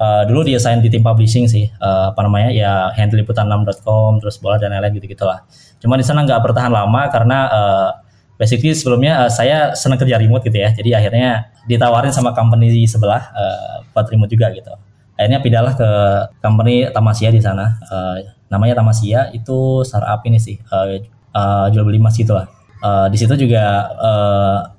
uh, 0.00 0.22
dulu 0.24 0.46
dia 0.46 0.58
sign 0.62 0.80
di 0.80 0.88
tim 0.88 1.02
publishing 1.04 1.46
sih 1.50 1.68
uh, 1.82 2.14
apa 2.14 2.20
namanya 2.24 2.50
ya 2.54 2.72
handle 2.94 3.20
liputan6.com 3.20 4.22
terus 4.22 4.38
bola 4.40 4.56
dan 4.56 4.72
lain-lain 4.72 4.96
gitu 4.98 5.12
gitulah 5.12 5.44
cuma 5.78 5.94
di 5.98 6.06
sana 6.06 6.24
nggak 6.24 6.40
bertahan 6.42 6.72
lama 6.72 7.02
karena 7.12 7.38
uh, 7.50 7.90
basically 8.38 8.72
sebelumnya 8.72 9.26
uh, 9.26 9.30
saya 9.30 9.74
senang 9.74 9.98
kerja 9.98 10.16
remote 10.16 10.46
gitu 10.46 10.62
ya. 10.62 10.70
Jadi 10.70 10.94
akhirnya 10.94 11.50
ditawarin 11.66 12.14
sama 12.14 12.32
company 12.32 12.86
sebelah 12.86 13.34
uh, 13.34 13.82
buat 13.90 14.06
remote 14.08 14.30
juga 14.30 14.54
gitu. 14.54 14.70
Akhirnya 15.18 15.42
pindahlah 15.42 15.74
ke 15.74 15.90
company 16.38 16.86
Tamasia 16.94 17.34
di 17.34 17.42
sana. 17.42 17.74
Uh, 17.90 18.22
namanya 18.48 18.78
Tamasia 18.78 19.28
itu 19.34 19.82
startup 19.84 20.22
ini 20.24 20.38
sih 20.40 20.56
uh, 20.72 20.96
uh, 21.34 21.66
jual 21.68 21.84
beli 21.84 22.00
emas 22.00 22.16
gitu 22.16 22.32
lah 22.32 22.48
uh, 22.82 23.06
di 23.12 23.16
situ 23.20 23.34
juga 23.36 23.92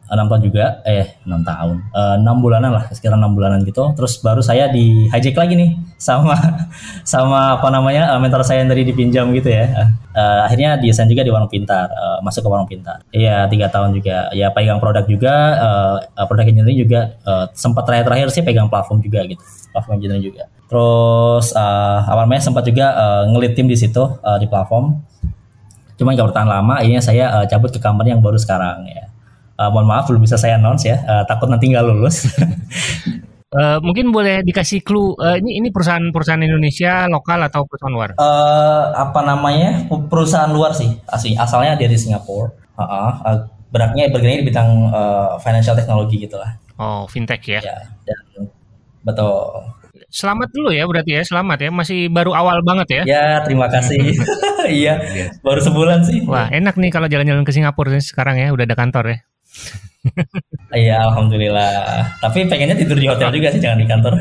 enam 0.10 0.26
uh, 0.26 0.30
tahun 0.34 0.42
juga 0.46 0.66
eh 0.86 1.18
enam 1.24 1.42
tahun 1.46 1.78
enam 2.22 2.36
uh, 2.38 2.42
bulanan 2.42 2.72
lah 2.76 2.84
sekitar 2.92 3.16
enam 3.16 3.34
bulanan 3.38 3.62
gitu 3.64 3.94
terus 3.94 4.18
baru 4.20 4.44
saya 4.44 4.68
di 4.70 5.08
hijack 5.10 5.38
lagi 5.38 5.54
nih 5.56 5.78
sama 5.98 6.36
sama 7.14 7.62
apa 7.62 7.68
namanya 7.70 8.14
uh, 8.14 8.20
mentor 8.20 8.42
saya 8.42 8.66
yang 8.66 8.70
tadi 8.70 8.84
dipinjam 8.90 9.30
gitu 9.32 9.50
ya 9.50 9.96
uh, 10.14 10.46
akhirnya 10.46 10.82
desain 10.82 11.08
juga 11.08 11.22
di 11.26 11.32
warung 11.32 11.50
pintar 11.50 11.90
uh, 11.90 12.20
masuk 12.22 12.46
ke 12.46 12.50
warung 12.50 12.70
pintar 12.70 13.02
iya 13.14 13.48
tiga 13.48 13.70
tahun 13.70 13.96
juga 13.96 14.30
ya 14.34 14.50
pegang 14.52 14.82
produk 14.82 15.06
juga 15.06 15.34
uh, 16.14 16.26
produk 16.28 16.46
engineering 16.50 16.80
juga 16.84 17.00
uh, 17.24 17.46
sempat 17.56 17.86
terakhir-terakhir 17.86 18.28
sih 18.34 18.44
pegang 18.44 18.68
platform 18.68 19.02
juga 19.02 19.24
gitu 19.26 19.42
platform 19.74 20.02
engineering 20.02 20.26
juga. 20.34 20.44
Terus 20.70 21.54
uh, 21.54 22.00
awalnya 22.06 22.42
sempat 22.42 22.64
juga 22.66 22.94
uh, 22.94 23.24
ngelit 23.34 23.58
tim 23.58 23.66
di 23.66 23.78
situ 23.78 24.02
uh, 24.02 24.38
di 24.38 24.46
platform. 24.46 24.98
Cuma 25.98 26.16
nggak 26.16 26.32
bertahan 26.32 26.48
lama, 26.48 26.80
akhirnya 26.80 27.02
saya 27.04 27.26
uh, 27.42 27.46
cabut 27.50 27.74
ke 27.76 27.80
company 27.82 28.16
yang 28.16 28.24
baru 28.24 28.40
sekarang 28.40 28.88
ya. 28.88 29.09
Uh, 29.60 29.68
mohon 29.68 29.92
maaf 29.92 30.08
belum 30.08 30.24
bisa 30.24 30.40
saya 30.40 30.56
announce 30.56 30.88
ya, 30.88 31.04
uh, 31.04 31.28
takut 31.28 31.52
nanti 31.52 31.68
nggak 31.68 31.84
lulus. 31.84 32.32
Uh, 33.52 33.76
mungkin 33.86 34.16
boleh 34.16 34.40
dikasih 34.40 34.80
clue 34.80 35.20
uh, 35.20 35.36
ini 35.36 35.60
ini 35.60 35.68
perusahaan-perusahaan 35.68 36.40
Indonesia 36.40 37.12
lokal 37.12 37.44
atau 37.44 37.68
perusahaan 37.68 37.92
luar? 37.92 38.16
Uh, 38.16 38.96
apa 38.96 39.20
namanya 39.20 39.84
perusahaan 40.08 40.48
luar 40.48 40.72
sih 40.72 40.96
asli 41.12 41.36
asalnya 41.36 41.76
dari 41.76 42.00
Singapura. 42.00 42.56
Uh, 42.80 42.82
uh, 42.88 43.14
uh, 43.28 43.38
beratnya 43.68 44.08
bergerak 44.08 44.42
di 44.42 44.46
bidang 44.48 44.96
uh, 44.96 45.36
financial 45.44 45.76
technology 45.76 46.24
gitulah. 46.24 46.56
Oh 46.80 47.04
fintech 47.12 47.44
ya? 47.44 47.60
Ya 47.60 47.84
dan 48.08 48.48
Betul. 49.04 49.76
Selamat 50.10 50.50
dulu 50.50 50.74
ya 50.74 50.90
berarti 50.90 51.12
ya, 51.20 51.22
selamat 51.22 51.58
ya. 51.62 51.70
Masih 51.70 52.10
baru 52.10 52.34
awal 52.34 52.66
banget 52.66 53.02
ya. 53.02 53.04
Ya, 53.06 53.26
terima 53.46 53.70
kasih. 53.70 54.18
iya, 54.82 54.98
baru 55.46 55.62
sebulan 55.62 56.02
sih. 56.02 56.26
Wah, 56.26 56.50
enak 56.50 56.82
nih 56.82 56.90
kalau 56.90 57.06
jalan-jalan 57.06 57.46
ke 57.46 57.54
Singapura 57.54 57.94
sekarang 58.02 58.42
ya, 58.42 58.50
udah 58.50 58.66
ada 58.66 58.74
kantor 58.74 59.06
ya. 59.06 59.18
Iya, 60.70 61.02
alhamdulillah. 61.10 62.06
Tapi 62.22 62.46
pengennya 62.46 62.78
tidur 62.78 62.96
di 62.96 63.10
hotel 63.10 63.34
juga 63.34 63.50
sih, 63.50 63.58
jangan 63.58 63.80
di 63.82 63.88
kantor. 63.90 64.14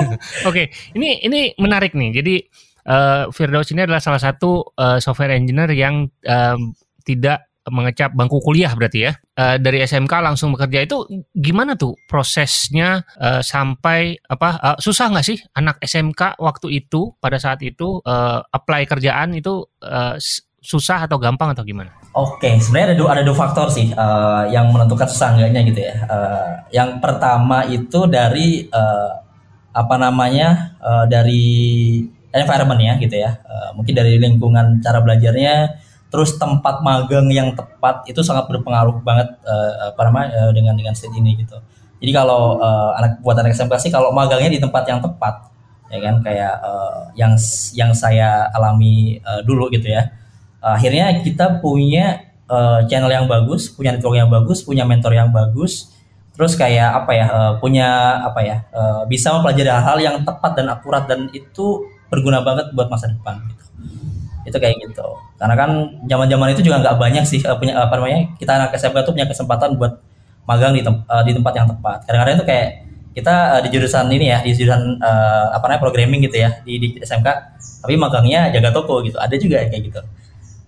Oke, 0.48 0.70
ini 0.94 1.18
ini 1.26 1.50
menarik 1.58 1.98
nih. 1.98 2.22
Jadi 2.22 2.34
uh, 2.86 3.28
Firdaus 3.34 3.68
ini 3.74 3.82
adalah 3.84 3.98
salah 3.98 4.22
satu 4.22 4.62
uh, 4.78 5.02
software 5.02 5.34
engineer 5.34 5.70
yang 5.74 6.06
uh, 6.24 6.56
tidak 7.02 7.50
mengecap 7.66 8.14
bangku 8.14 8.38
kuliah 8.38 8.70
berarti 8.78 9.10
ya 9.10 9.12
uh, 9.42 9.58
dari 9.58 9.82
SMK 9.82 10.22
langsung 10.22 10.54
bekerja 10.54 10.86
itu 10.86 11.02
gimana 11.34 11.74
tuh 11.74 11.98
prosesnya 12.06 13.02
uh, 13.18 13.42
sampai 13.42 14.14
apa 14.22 14.50
uh, 14.62 14.78
susah 14.78 15.10
nggak 15.10 15.26
sih 15.26 15.38
anak 15.58 15.82
SMK 15.82 16.38
waktu 16.38 16.78
itu 16.78 17.18
pada 17.18 17.42
saat 17.42 17.58
itu 17.66 17.98
uh, 18.06 18.38
apply 18.54 18.86
kerjaan 18.86 19.34
itu 19.34 19.66
uh, 19.82 20.14
susah 20.60 21.06
atau 21.06 21.20
gampang 21.20 21.52
atau 21.54 21.62
gimana? 21.62 21.92
Oke, 22.16 22.48
okay, 22.48 22.54
sebenarnya 22.58 22.92
ada 22.92 22.98
dua 22.98 23.08
ada 23.12 23.22
dua 23.22 23.36
faktor 23.36 23.68
sih 23.68 23.92
uh, 23.92 24.48
yang 24.48 24.72
menentukan 24.72 25.06
susah 25.06 25.36
enggaknya 25.36 25.60
gitu 25.68 25.80
ya. 25.84 25.94
Uh, 26.08 26.50
yang 26.72 26.98
pertama 26.98 27.68
itu 27.68 28.08
dari 28.08 28.66
uh, 28.72 29.20
apa 29.76 29.94
namanya 30.00 30.78
uh, 30.80 31.04
dari 31.04 31.44
environment 32.32 32.80
ya 32.80 32.94
gitu 32.96 33.16
ya. 33.20 33.36
Uh, 33.44 33.76
mungkin 33.76 33.92
dari 33.92 34.16
lingkungan 34.16 34.80
cara 34.80 35.04
belajarnya 35.04 35.84
terus 36.06 36.38
tempat 36.40 36.80
magang 36.80 37.28
yang 37.28 37.52
tepat 37.52 38.06
itu 38.08 38.22
sangat 38.22 38.48
berpengaruh 38.48 39.02
banget 39.02 39.36
uh, 39.44 39.92
apa 39.92 40.00
namanya 40.08 40.28
uh, 40.40 40.50
dengan 40.56 40.72
dengan 40.72 40.94
state 40.96 41.12
ini 41.12 41.36
gitu. 41.36 41.60
Jadi 42.00 42.12
kalau 42.12 42.60
uh, 42.60 42.96
anak 42.96 43.20
buat 43.20 43.36
anak 43.36 43.56
SMK 43.56 43.88
sih 43.88 43.92
kalau 43.92 44.12
magangnya 44.12 44.52
di 44.52 44.60
tempat 44.60 44.84
yang 44.88 45.00
tepat 45.00 45.52
ya 45.86 45.98
kan 46.02 46.18
kayak 46.22 46.54
uh, 46.62 47.12
yang 47.14 47.36
yang 47.76 47.90
saya 47.94 48.50
alami 48.56 49.20
uh, 49.22 49.44
dulu 49.44 49.68
gitu 49.68 49.92
ya. 49.92 50.08
Akhirnya 50.66 51.22
kita 51.22 51.62
punya 51.62 52.26
uh, 52.50 52.82
channel 52.90 53.10
yang 53.10 53.26
bagus, 53.30 53.70
punya 53.70 53.94
network 53.94 54.18
yang 54.18 54.30
bagus, 54.30 54.66
punya 54.66 54.82
mentor 54.82 55.14
yang 55.14 55.30
bagus. 55.30 55.94
Terus 56.34 56.58
kayak 56.58 57.04
apa 57.04 57.12
ya, 57.14 57.26
uh, 57.30 57.52
punya 57.62 58.20
apa 58.26 58.40
ya, 58.42 58.56
uh, 58.74 59.02
bisa 59.06 59.30
mempelajari 59.30 59.70
hal-hal 59.70 59.98
yang 60.02 60.16
tepat 60.26 60.58
dan 60.58 60.66
akurat 60.68 61.06
dan 61.06 61.30
itu 61.30 61.86
berguna 62.10 62.42
banget 62.42 62.74
buat 62.74 62.90
masa 62.90 63.06
depan 63.14 63.38
gitu. 63.46 63.64
Itu 64.46 64.56
kayak 64.58 64.74
gitu. 64.90 65.06
Karena 65.38 65.54
kan 65.54 65.70
zaman 66.06 66.26
zaman 66.26 66.48
itu 66.54 66.62
juga 66.66 66.82
nggak 66.82 66.96
banyak 66.98 67.24
sih 67.26 67.40
punya 67.42 67.78
apa 67.78 67.94
namanya 67.98 68.30
kita 68.38 68.50
anak 68.58 68.74
SMK 68.74 68.96
tuh 69.06 69.12
punya 69.14 69.26
kesempatan 69.26 69.74
buat 69.78 70.02
magang 70.46 70.74
di, 70.74 70.82
tem 70.82 70.94
di 71.26 71.32
tempat 71.34 71.52
yang 71.56 71.66
tepat. 71.66 72.06
Kadang-kadang 72.06 72.36
itu 72.38 72.46
kayak 72.46 72.68
kita 73.16 73.34
di 73.64 73.68
jurusan 73.74 74.06
ini 74.12 74.26
ya 74.30 74.38
di 74.44 74.54
jurusan 74.54 75.02
apa 75.50 75.64
namanya 75.66 75.82
programming 75.82 76.20
gitu 76.30 76.36
ya 76.46 76.62
di, 76.62 76.78
di 76.78 76.88
SMK 77.02 77.28
tapi 77.82 77.98
magangnya 77.98 78.54
jaga 78.54 78.70
toko 78.70 79.02
gitu. 79.02 79.18
Ada 79.18 79.34
juga 79.34 79.66
kayak 79.66 79.82
gitu 79.82 80.00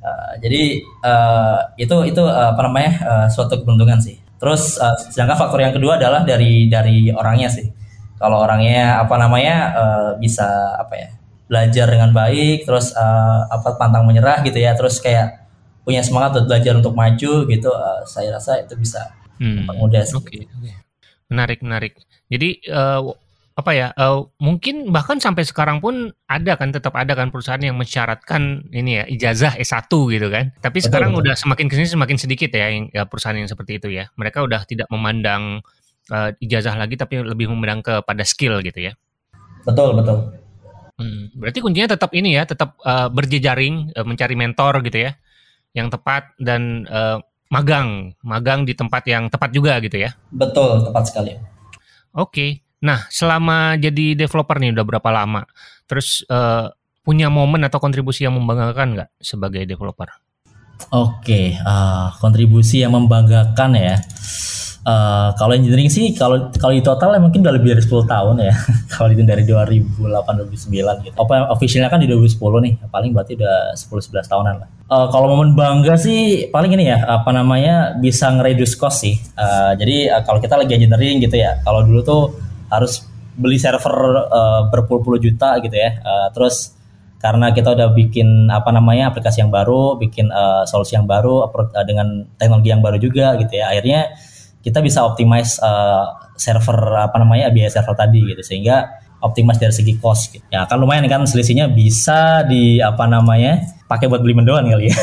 uh, 0.02 0.33
jadi 0.43 0.83
uh, 1.05 1.59
itu 1.78 1.97
itu 2.09 2.23
uh, 2.23 2.55
apa 2.55 2.61
namanya 2.67 2.93
uh, 3.05 3.26
suatu 3.31 3.61
keberuntungan 3.61 3.99
sih 3.99 4.19
terus 4.38 4.78
uh, 4.78 4.95
sedangkan 5.11 5.38
faktor 5.38 5.61
yang 5.62 5.75
kedua 5.75 5.99
adalah 5.99 6.23
dari 6.23 6.71
dari 6.71 7.11
orangnya 7.11 7.50
sih 7.50 7.67
kalau 8.19 8.43
orangnya 8.43 8.99
apa 9.02 9.14
namanya 9.14 9.57
uh, 9.75 10.11
bisa 10.19 10.47
apa 10.78 10.95
ya 10.99 11.09
belajar 11.49 11.87
dengan 11.88 12.11
baik 12.12 12.69
terus 12.69 12.93
uh, 12.93 13.49
apa 13.49 13.78
pantang 13.81 14.05
menyerah 14.05 14.45
gitu 14.45 14.61
ya 14.61 14.76
terus 14.76 15.00
kayak 15.00 15.49
punya 15.88 16.05
semangat 16.05 16.37
buat 16.37 16.47
belajar 16.52 16.76
untuk 16.76 16.93
maju 16.93 17.33
gitu 17.49 17.71
uh, 17.73 18.05
saya 18.05 18.37
rasa 18.37 18.61
itu 18.61 18.76
bisa 18.76 19.09
hmm. 19.40 19.73
mudah 19.81 20.05
sih. 20.05 20.21
Okay, 20.21 20.45
okay. 20.45 20.76
Menarik 21.33 21.64
menarik. 21.64 21.93
Jadi 22.28 22.61
uh, 22.69 23.00
apa 23.59 23.75
ya 23.75 23.91
uh, 23.99 24.23
mungkin 24.38 24.95
bahkan 24.95 25.19
sampai 25.19 25.43
sekarang 25.43 25.83
pun 25.83 26.15
ada 26.31 26.55
kan 26.55 26.71
tetap 26.71 26.95
ada 26.95 27.19
kan 27.19 27.35
perusahaan 27.35 27.59
yang 27.59 27.75
mensyaratkan 27.75 28.71
ini 28.71 29.03
ya 29.03 29.05
ijazah 29.11 29.59
S1 29.59 29.91
gitu 29.91 30.31
kan. 30.31 30.55
Tapi 30.62 30.79
betul, 30.79 30.87
sekarang 30.87 31.11
betul. 31.11 31.23
udah 31.27 31.35
semakin 31.35 31.67
ke 31.67 31.75
sini 31.75 31.88
semakin 31.91 32.17
sedikit 32.23 32.55
ya, 32.55 32.71
yang, 32.71 32.87
ya 32.95 33.03
perusahaan 33.11 33.35
yang 33.35 33.50
seperti 33.50 33.83
itu 33.83 33.91
ya. 33.91 34.07
Mereka 34.15 34.47
udah 34.47 34.62
tidak 34.62 34.87
memandang 34.95 35.67
uh, 36.15 36.31
ijazah 36.38 36.79
lagi 36.79 36.95
tapi 36.95 37.19
lebih 37.19 37.50
memandang 37.50 37.83
kepada 37.83 38.23
skill 38.23 38.62
gitu 38.62 38.79
ya. 38.79 38.93
Betul 39.67 39.99
betul. 39.99 40.38
Hmm, 40.99 41.31
berarti 41.35 41.59
kuncinya 41.59 41.99
tetap 41.99 42.15
ini 42.15 42.38
ya, 42.38 42.47
tetap 42.47 42.79
uh, 42.87 43.11
berjejaring, 43.11 43.91
uh, 43.99 44.07
mencari 44.07 44.35
mentor 44.38 44.83
gitu 44.87 45.03
ya, 45.07 45.19
yang 45.75 45.91
tepat 45.91 46.35
dan 46.38 46.87
uh, 46.91 47.23
magang, 47.50 48.15
magang 48.23 48.62
di 48.62 48.75
tempat 48.75 49.03
yang 49.07 49.31
tepat 49.31 49.50
juga 49.50 49.79
gitu 49.83 49.99
ya. 49.99 50.15
Betul, 50.31 50.87
tepat 50.87 51.05
sekali. 51.11 51.38
Oke, 52.19 52.35
okay. 52.35 52.50
Nah 52.78 53.11
selama 53.11 53.75
jadi 53.75 54.14
developer 54.14 54.56
nih 54.62 54.75
udah 54.75 54.85
berapa 54.87 55.11
lama? 55.11 55.42
Terus 55.88 56.23
uh, 56.28 56.70
punya 57.08 57.32
momen 57.32 57.64
atau 57.64 57.80
kontribusi 57.80 58.28
yang 58.28 58.37
membanggakan 58.37 58.92
nggak 58.92 59.11
sebagai 59.16 59.64
developer? 59.64 60.12
Oke, 60.88 61.25
okay, 61.25 61.47
uh, 61.64 62.12
kontribusi 62.23 62.85
yang 62.85 62.94
membanggakan 62.94 63.70
ya. 63.75 63.97
Uh, 64.88 65.37
kalau 65.37 65.52
engineering 65.52 65.92
sih 65.92 66.16
kalau 66.16 66.49
kalau 66.56 66.73
di 66.73 66.80
total 66.80 67.12
ya 67.12 67.20
mungkin 67.20 67.44
udah 67.44 67.52
lebih 67.61 67.76
dari 67.76 67.82
10 67.85 68.08
tahun 68.08 68.37
ya. 68.40 68.54
kalau 68.94 69.08
itu 69.12 69.20
dari 69.26 69.44
2008 69.44 70.49
2009 70.49 71.04
gitu. 71.04 71.16
Apa 71.18 71.52
officialnya 71.52 71.92
kan 71.92 72.00
di 72.00 72.08
2010 72.08 72.40
nih. 72.40 72.73
Paling 72.88 73.11
berarti 73.12 73.37
udah 73.37 73.76
10 73.76 73.85
11 73.85 74.32
tahunan 74.32 74.54
lah. 74.64 74.68
Uh, 74.88 75.06
kalau 75.12 75.28
momen 75.28 75.52
bangga 75.52 75.99
sih 76.00 76.49
paling 76.49 76.73
ini 76.73 76.88
ya 76.88 77.04
apa 77.04 77.37
namanya 77.37 78.00
bisa 78.00 78.32
ngereduce 78.32 78.80
cost 78.80 79.04
sih. 79.04 79.20
Uh, 79.37 79.76
jadi 79.76 80.14
uh, 80.14 80.23
kalau 80.25 80.40
kita 80.40 80.56
lagi 80.56 80.73
engineering 80.73 81.20
gitu 81.20 81.37
ya. 81.37 81.61
Kalau 81.66 81.85
dulu 81.85 82.00
tuh 82.00 82.23
harus 82.69 83.05
beli 83.39 83.57
server 83.57 83.97
uh, 84.29 84.63
berpuluh-puluh 84.69 85.23
juta 85.23 85.57
gitu 85.63 85.75
ya. 85.75 86.01
Uh, 86.03 86.29
terus 86.35 86.75
karena 87.19 87.51
kita 87.51 87.75
udah 87.75 87.91
bikin 87.95 88.47
apa 88.47 88.71
namanya 88.71 89.11
aplikasi 89.11 89.43
yang 89.43 89.51
baru, 89.51 89.99
bikin 89.99 90.31
uh, 90.31 90.63
solusi 90.67 90.95
yang 90.95 91.07
baru 91.07 91.51
dengan 91.83 92.27
teknologi 92.39 92.71
yang 92.71 92.83
baru 92.83 92.99
juga 92.99 93.35
gitu 93.39 93.59
ya. 93.59 93.75
Akhirnya 93.75 94.15
kita 94.63 94.79
bisa 94.83 95.03
optimize 95.03 95.59
uh, 95.59 96.31
server 96.39 96.79
apa 96.99 97.19
namanya 97.19 97.51
biaya 97.51 97.71
server 97.71 97.95
tadi 97.99 98.23
gitu 98.23 98.43
sehingga 98.47 99.03
optimize 99.19 99.59
dari 99.59 99.75
segi 99.75 99.99
cost 99.99 100.31
gitu. 100.31 100.47
Ya 100.51 100.63
kan 100.71 100.79
lumayan 100.79 101.07
kan 101.11 101.27
selisihnya 101.27 101.67
bisa 101.71 102.47
di 102.47 102.79
apa 102.79 103.07
namanya 103.11 103.67
pakai 103.91 104.07
buat 104.07 104.23
beli 104.23 104.39
mendoan 104.39 104.71
kali 104.71 104.91
ya. 104.91 104.97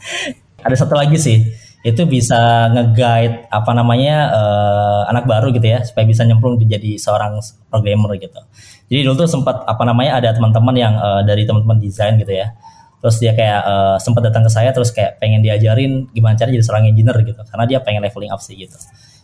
Ada 0.64 0.84
satu 0.84 0.96
lagi 0.96 1.16
sih 1.16 1.44
itu 1.80 2.04
bisa 2.04 2.68
nge-guide 2.76 3.48
apa 3.48 3.72
namanya 3.72 4.16
uh, 4.36 5.00
anak 5.08 5.24
baru 5.24 5.48
gitu 5.48 5.64
ya 5.64 5.80
supaya 5.80 6.04
bisa 6.04 6.28
nyemplung 6.28 6.60
jadi 6.60 7.00
seorang 7.00 7.40
programmer 7.72 8.20
gitu. 8.20 8.36
Jadi 8.92 9.00
dulu 9.06 9.24
tuh 9.24 9.28
sempat 9.30 9.64
apa 9.64 9.82
namanya 9.88 10.20
ada 10.20 10.36
teman-teman 10.36 10.76
yang 10.76 10.94
uh, 11.00 11.24
dari 11.24 11.48
teman-teman 11.48 11.80
desain 11.80 12.20
gitu 12.20 12.32
ya. 12.36 12.52
terus 13.00 13.16
dia 13.16 13.32
kayak 13.32 13.60
uh, 13.64 13.96
sempat 13.96 14.28
datang 14.28 14.44
ke 14.44 14.52
saya 14.52 14.76
terus 14.76 14.92
kayak 14.92 15.16
pengen 15.16 15.40
diajarin 15.40 16.12
gimana 16.12 16.36
cara 16.36 16.52
jadi 16.52 16.60
seorang 16.60 16.92
engineer 16.92 17.16
gitu 17.24 17.40
karena 17.48 17.64
dia 17.64 17.80
pengen 17.80 18.04
leveling 18.04 18.28
up 18.28 18.44
sih 18.44 18.52
gitu 18.52 18.76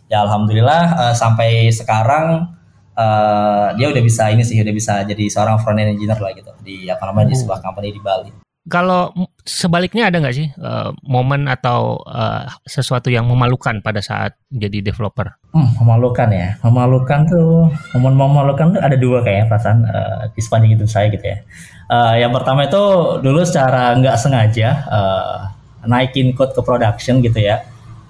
ya 0.09 0.25
alhamdulillah 0.25 0.83
uh, 0.97 1.13
sampai 1.13 1.69
sekarang 1.69 2.57
uh, 2.97 3.67
dia 3.75 3.87
udah 3.91 4.03
bisa 4.03 4.31
ini 4.31 4.41
sih 4.41 4.57
udah 4.57 4.73
bisa 4.73 5.05
jadi 5.05 5.25
seorang 5.29 5.61
front 5.61 5.77
end 5.77 5.93
engineer 5.93 6.17
lah 6.17 6.33
gitu 6.33 6.51
di 6.63 6.89
apa 6.89 7.05
namanya 7.11 7.31
di 7.31 7.35
oh. 7.37 7.39
sebuah 7.43 7.59
company 7.61 7.93
di 7.93 8.01
Bali 8.01 8.31
kalau 8.67 9.13
sebaliknya 9.47 10.11
ada 10.11 10.19
nggak 10.19 10.35
sih 10.35 10.51
uh, 10.59 10.91
momen 11.07 11.47
atau 11.47 12.03
uh, 12.03 12.43
sesuatu 12.67 13.07
yang 13.07 13.23
memalukan 13.25 13.79
pada 13.79 14.03
saat 14.03 14.35
jadi 14.51 14.83
developer? 14.83 15.31
Hmm, 15.55 15.71
memalukan 15.79 16.27
ya. 16.27 16.59
Memalukan 16.61 17.23
tuh, 17.25 17.71
momen 17.95 18.13
memalukan 18.19 18.75
tuh 18.75 18.81
ada 18.83 18.99
dua 18.99 19.23
kayaknya 19.23 19.47
perasaan 19.47 19.87
uh, 19.87 20.27
di 20.35 20.41
sepanjang 20.43 20.75
hidup 20.75 20.91
saya 20.91 21.07
gitu 21.07 21.23
ya. 21.23 21.39
Uh, 21.87 22.19
yang 22.19 22.35
pertama 22.35 22.67
itu 22.67 22.83
dulu 23.23 23.47
secara 23.47 23.95
nggak 23.95 24.19
sengaja 24.19 24.69
uh, 24.91 25.39
naikin 25.87 26.35
code 26.35 26.51
ke 26.51 26.61
production 26.61 27.23
gitu 27.23 27.39
ya. 27.39 27.63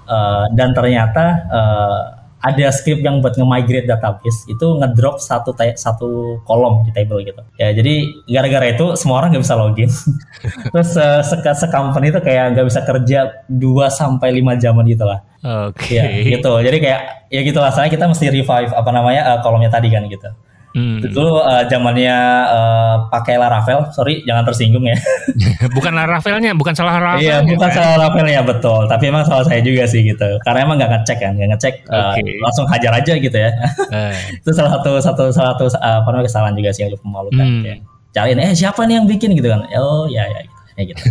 Uh, 0.09 0.49
dan 0.57 0.73
ternyata 0.73 1.45
uh, 1.53 2.16
ada 2.37 2.69
script 2.69 3.01
yang 3.01 3.17
buat 3.17 3.33
nge-migrate 3.33 3.89
database 3.89 4.45
itu 4.45 4.65
ngedrop 4.77 5.17
satu 5.17 5.57
satu 5.57 6.41
kolom 6.45 6.85
di 6.85 6.93
table 6.93 7.25
gitu. 7.25 7.41
Ya 7.57 7.73
jadi 7.73 8.13
gara-gara 8.29 8.65
itu 8.69 8.93
semua 8.93 9.25
orang 9.25 9.33
nggak 9.33 9.43
bisa 9.43 9.57
login. 9.57 9.89
Terus 10.73 10.91
uh, 11.01 11.21
se, 11.25 11.35
se 11.41 11.67
company 11.73 12.13
itu 12.13 12.21
kayak 12.21 12.53
nggak 12.53 12.67
bisa 12.69 12.81
kerja 12.85 13.19
2 13.49 13.57
sampai 13.89 14.29
lima 14.37 14.53
jaman 14.53 14.85
gitu 14.85 15.05
lah. 15.09 15.25
Oke. 15.41 15.97
Okay. 15.97 15.97
Ya, 15.97 16.37
gitu. 16.37 16.53
Jadi 16.61 16.77
kayak 16.77 17.01
ya 17.33 17.41
gitulah 17.41 17.71
saya 17.73 17.89
kita 17.89 18.05
mesti 18.05 18.29
revive 18.29 18.71
apa 18.73 18.89
namanya 18.93 19.21
uh, 19.33 19.39
kolomnya 19.41 19.73
tadi 19.73 19.89
kan 19.89 20.05
gitu. 20.05 20.29
Hmm. 20.77 21.01
Itu 21.01 21.41
uh, 21.41 21.65
zamannya 21.65 22.17
uh, 22.53 22.95
pakai 23.09 23.41
Laravel, 23.41 23.89
sorry 23.97 24.21
jangan 24.29 24.45
tersinggung 24.45 24.85
ya. 24.85 24.93
bukan 25.75 25.89
Laravelnya, 25.97 26.53
bukan 26.53 26.77
salah 26.77 27.01
Laravel. 27.01 27.25
Iya, 27.25 27.41
bukan 27.41 27.65
kan? 27.65 27.73
salah 27.73 27.89
Laravelnya 27.97 28.45
betul, 28.45 28.85
tapi 28.85 29.09
emang 29.09 29.25
salah 29.25 29.41
saya 29.41 29.65
juga 29.65 29.89
sih 29.89 30.05
gitu. 30.05 30.37
Karena 30.45 30.69
emang 30.69 30.77
nggak 30.77 30.91
ngecek 31.01 31.17
kan, 31.17 31.33
nggak 31.33 31.49
ngecek 31.57 31.73
okay. 31.89 32.21
uh, 32.21 32.45
langsung 32.45 32.69
hajar 32.69 32.93
aja 32.93 33.13
gitu 33.17 33.37
ya. 33.41 33.49
Eh. 33.89 34.13
itu 34.45 34.51
salah 34.53 34.77
satu 34.77 35.01
satu 35.01 35.23
salah 35.33 35.57
satu 35.57 35.65
uh, 35.81 36.05
apa 36.05 36.07
namanya 36.13 36.29
kesalahan 36.29 36.53
juga 36.53 36.69
sih 36.69 36.85
yang 36.85 36.93
memalukan. 37.01 37.41
Hmm. 37.41 37.65
Ya. 37.65 37.75
Cariin 38.13 38.37
eh 38.37 38.53
siapa 38.53 38.85
nih 38.85 39.01
yang 39.01 39.09
bikin 39.09 39.33
gitu 39.33 39.49
kan? 39.49 39.65
Oh 39.81 40.05
ya 40.05 40.29
ya 40.29 40.45
gitu. 40.45 40.57
Ya 40.77 40.83
gitu. 40.93 41.01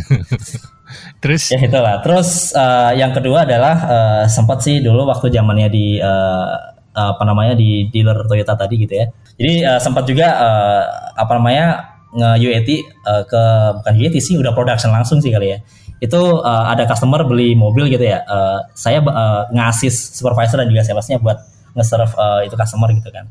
Terus 1.26 1.42
ya 1.50 1.58
itulah. 1.58 1.98
Terus 2.06 2.54
uh, 2.54 2.94
yang 2.94 3.10
kedua 3.10 3.42
adalah 3.42 3.74
uh, 3.82 4.22
sempat 4.30 4.62
sih 4.62 4.78
dulu 4.78 5.10
waktu 5.10 5.34
zamannya 5.34 5.68
di 5.74 5.98
uh, 5.98 6.54
apa 6.96 7.22
namanya 7.28 7.52
di 7.52 7.92
dealer 7.92 8.24
Toyota 8.24 8.54
tadi 8.54 8.74
gitu 8.78 8.94
ya. 8.94 9.06
Jadi 9.36 9.54
uh, 9.64 9.80
sempat 9.80 10.08
juga 10.08 10.26
uh, 10.32 10.82
apa 11.16 11.32
namanya 11.36 11.96
nge 12.16 12.30
UAT 12.40 12.70
uh, 13.04 13.22
ke 13.28 13.42
bukan 13.80 13.92
UAT 14.00 14.16
sih 14.24 14.34
udah 14.40 14.52
production 14.56 14.88
langsung 14.92 15.20
sih 15.20 15.28
kali 15.28 15.52
ya. 15.52 15.58
Itu 16.00 16.40
uh, 16.40 16.64
ada 16.72 16.88
customer 16.88 17.24
beli 17.28 17.52
mobil 17.52 17.92
gitu 17.92 18.04
ya. 18.04 18.24
Uh, 18.24 18.64
saya 18.72 19.04
uh, 19.04 19.48
ngasis 19.52 20.16
supervisor 20.16 20.60
dan 20.60 20.68
juga 20.72 20.84
salesnya 20.84 21.20
buat 21.20 21.36
nge-serve 21.76 22.12
uh, 22.16 22.40
itu 22.48 22.56
customer 22.56 22.88
gitu 22.96 23.12
kan. 23.12 23.28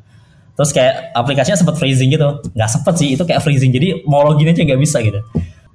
Terus 0.55 0.71
kayak 0.71 1.11
aplikasinya 1.17 1.57
sempat 1.57 1.75
freezing 1.81 2.13
gitu. 2.13 2.45
Nggak 2.53 2.69
sempet 2.69 2.93
sih 3.01 3.17
itu 3.17 3.23
kayak 3.25 3.41
freezing. 3.41 3.73
Jadi 3.73 4.05
mau 4.05 4.21
login 4.21 4.53
aja 4.53 4.61
nggak 4.61 4.81
bisa 4.81 5.01
gitu. 5.01 5.19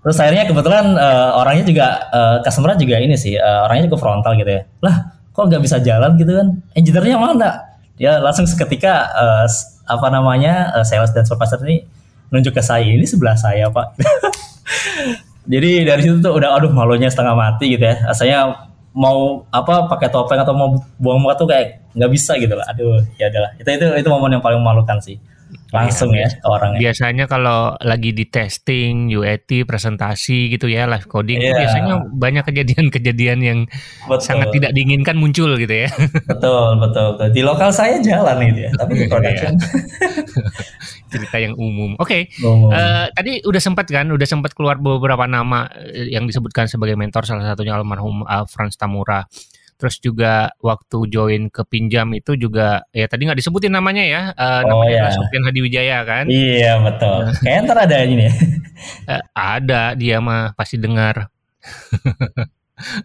Terus 0.00 0.16
akhirnya 0.16 0.46
kebetulan 0.46 0.94
uh, 0.96 1.42
orangnya 1.42 1.64
juga 1.66 1.87
uh, 2.08 2.37
customer 2.40 2.78
juga 2.78 2.96
ini 3.02 3.18
sih 3.18 3.34
uh, 3.37 3.66
orangnya 3.66 3.90
juga 3.90 3.99
frontal 3.99 4.32
gitu 4.38 4.50
ya. 4.50 4.62
Lah 4.80 5.18
kok 5.34 5.50
nggak 5.50 5.62
bisa 5.62 5.82
jalan 5.82 6.14
gitu 6.14 6.32
kan? 6.38 6.46
Engineer-nya 6.78 7.18
mana? 7.18 7.70
dia 8.00 8.16
langsung 8.16 8.49
seketika 8.49 9.12
uh, 9.12 9.46
apa 9.90 10.06
namanya 10.14 10.70
uh, 10.78 10.87
sales 10.87 11.11
dan 11.11 11.26
supervisor 11.26 11.59
ini 11.66 11.82
nunjuk 12.30 12.54
ke 12.54 12.62
saya 12.62 12.87
ini 12.87 13.02
sebelah 13.02 13.35
saya 13.35 13.66
pak. 13.75 13.99
Jadi 15.52 15.82
dari 15.82 16.00
situ 16.06 16.23
tuh 16.23 16.38
udah 16.38 16.54
aduh 16.54 16.70
malunya 16.70 17.11
setengah 17.11 17.35
mati 17.35 17.75
gitu 17.75 17.82
ya. 17.82 18.14
Saya 18.14 18.70
mau 18.94 19.47
apa 19.50 19.87
pakai 19.87 20.11
topeng 20.11 20.38
atau 20.42 20.54
mau 20.54 20.68
buang 20.99 21.23
muka 21.23 21.38
tuh 21.38 21.49
kayak 21.50 21.94
nggak 21.94 22.11
bisa 22.11 22.35
gitu 22.38 22.55
lah 22.59 22.66
aduh 22.70 23.03
ya 23.18 23.31
adalah 23.31 23.55
itu 23.59 23.66
itu 23.70 23.87
itu 24.03 24.09
momen 24.11 24.38
yang 24.38 24.42
paling 24.42 24.59
memalukan 24.59 24.98
sih 24.98 25.18
langsung 25.70 26.11
ya, 26.14 26.26
ya 26.26 26.38
ke 26.42 26.46
orangnya. 26.46 26.78
Biasanya 26.83 27.24
kalau 27.30 27.74
lagi 27.78 28.11
di 28.11 28.26
testing, 28.26 29.11
UAT, 29.11 29.66
presentasi 29.66 30.50
gitu 30.54 30.66
ya, 30.66 30.90
live 30.90 31.06
coding, 31.06 31.38
yeah. 31.38 31.54
biasanya 31.54 31.94
banyak 32.11 32.44
kejadian-kejadian 32.46 33.38
yang 33.42 33.59
betul. 34.06 34.22
sangat 34.22 34.50
tidak 34.54 34.70
diinginkan 34.74 35.14
muncul 35.14 35.54
gitu 35.54 35.74
ya. 35.87 35.90
Betul, 36.26 36.78
betul, 36.83 37.06
betul. 37.16 37.28
Di 37.30 37.42
lokal 37.46 37.70
saya 37.70 38.02
jalan 38.02 38.37
gitu 38.50 38.61
ya, 38.66 38.70
tapi 38.74 38.92
di 38.98 39.04
iya. 39.06 39.11
production. 39.11 39.52
Cerita 41.11 41.37
yang 41.42 41.54
umum. 41.59 41.98
Oke, 41.98 42.30
okay. 42.30 42.46
uh, 42.46 42.70
eh, 42.70 43.06
tadi 43.14 43.33
udah 43.42 43.62
sempat 43.62 43.87
kan, 43.90 44.06
udah 44.11 44.26
sempat 44.26 44.54
keluar 44.54 44.78
beberapa 44.78 45.26
nama 45.26 45.66
eh, 45.74 46.11
yang 46.14 46.26
disebutkan 46.26 46.70
sebagai 46.70 46.94
mentor, 46.94 47.26
salah 47.26 47.46
satunya 47.46 47.74
almarhum 47.74 48.22
uh, 48.22 48.46
Franz 48.46 48.78
Tamura. 48.78 49.26
Terus 49.81 49.97
juga 49.97 50.53
waktu 50.61 51.09
join 51.09 51.49
ke 51.49 51.64
pinjam 51.64 52.12
itu 52.12 52.37
juga 52.37 52.85
ya 52.93 53.09
tadi 53.09 53.25
nggak 53.25 53.40
disebutin 53.40 53.73
namanya 53.73 54.05
ya, 54.05 54.23
uh, 54.37 54.61
oh, 54.69 54.77
namanya 54.77 55.09
iya. 55.09 55.16
Sofian 55.16 55.49
Hadi 55.49 55.61
Wijaya 55.64 55.99
kan? 56.05 56.25
Iya 56.29 56.85
betul. 56.85 57.33
Kayaknya 57.40 57.61
ntar 57.64 57.79
ada 57.88 57.97
ini 58.05 58.29
ya. 58.29 58.33
uh, 59.09 59.25
ada 59.57 59.83
dia 59.97 60.21
mah 60.21 60.53
pasti 60.53 60.77
dengar. 60.77 61.25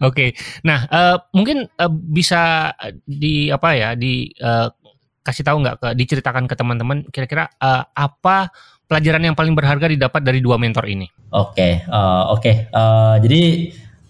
okay. 0.00 0.30
nah 0.64 0.88
uh, 0.88 1.16
mungkin 1.36 1.68
uh, 1.68 1.92
bisa 1.92 2.72
di 3.04 3.52
apa 3.52 3.76
ya 3.76 3.92
di 3.92 4.28
uh, 4.40 4.72
kasih 5.20 5.44
tahu 5.44 5.60
nggak 5.64 5.76
ke 5.80 5.88
diceritakan 5.96 6.44
ke 6.48 6.54
teman-teman 6.56 7.04
kira-kira 7.12 7.48
uh, 7.60 7.84
apa 7.92 8.48
pelajaran 8.88 9.20
yang 9.26 9.36
paling 9.36 9.52
berharga 9.52 9.90
didapat 9.90 10.22
dari 10.24 10.40
dua 10.40 10.56
mentor 10.56 10.88
ini? 10.88 11.08
Oke, 11.32 11.56
okay, 11.56 11.72
uh, 11.92 12.32
oke. 12.32 12.40
Okay. 12.40 12.54
Uh, 12.72 13.20
jadi 13.20 13.40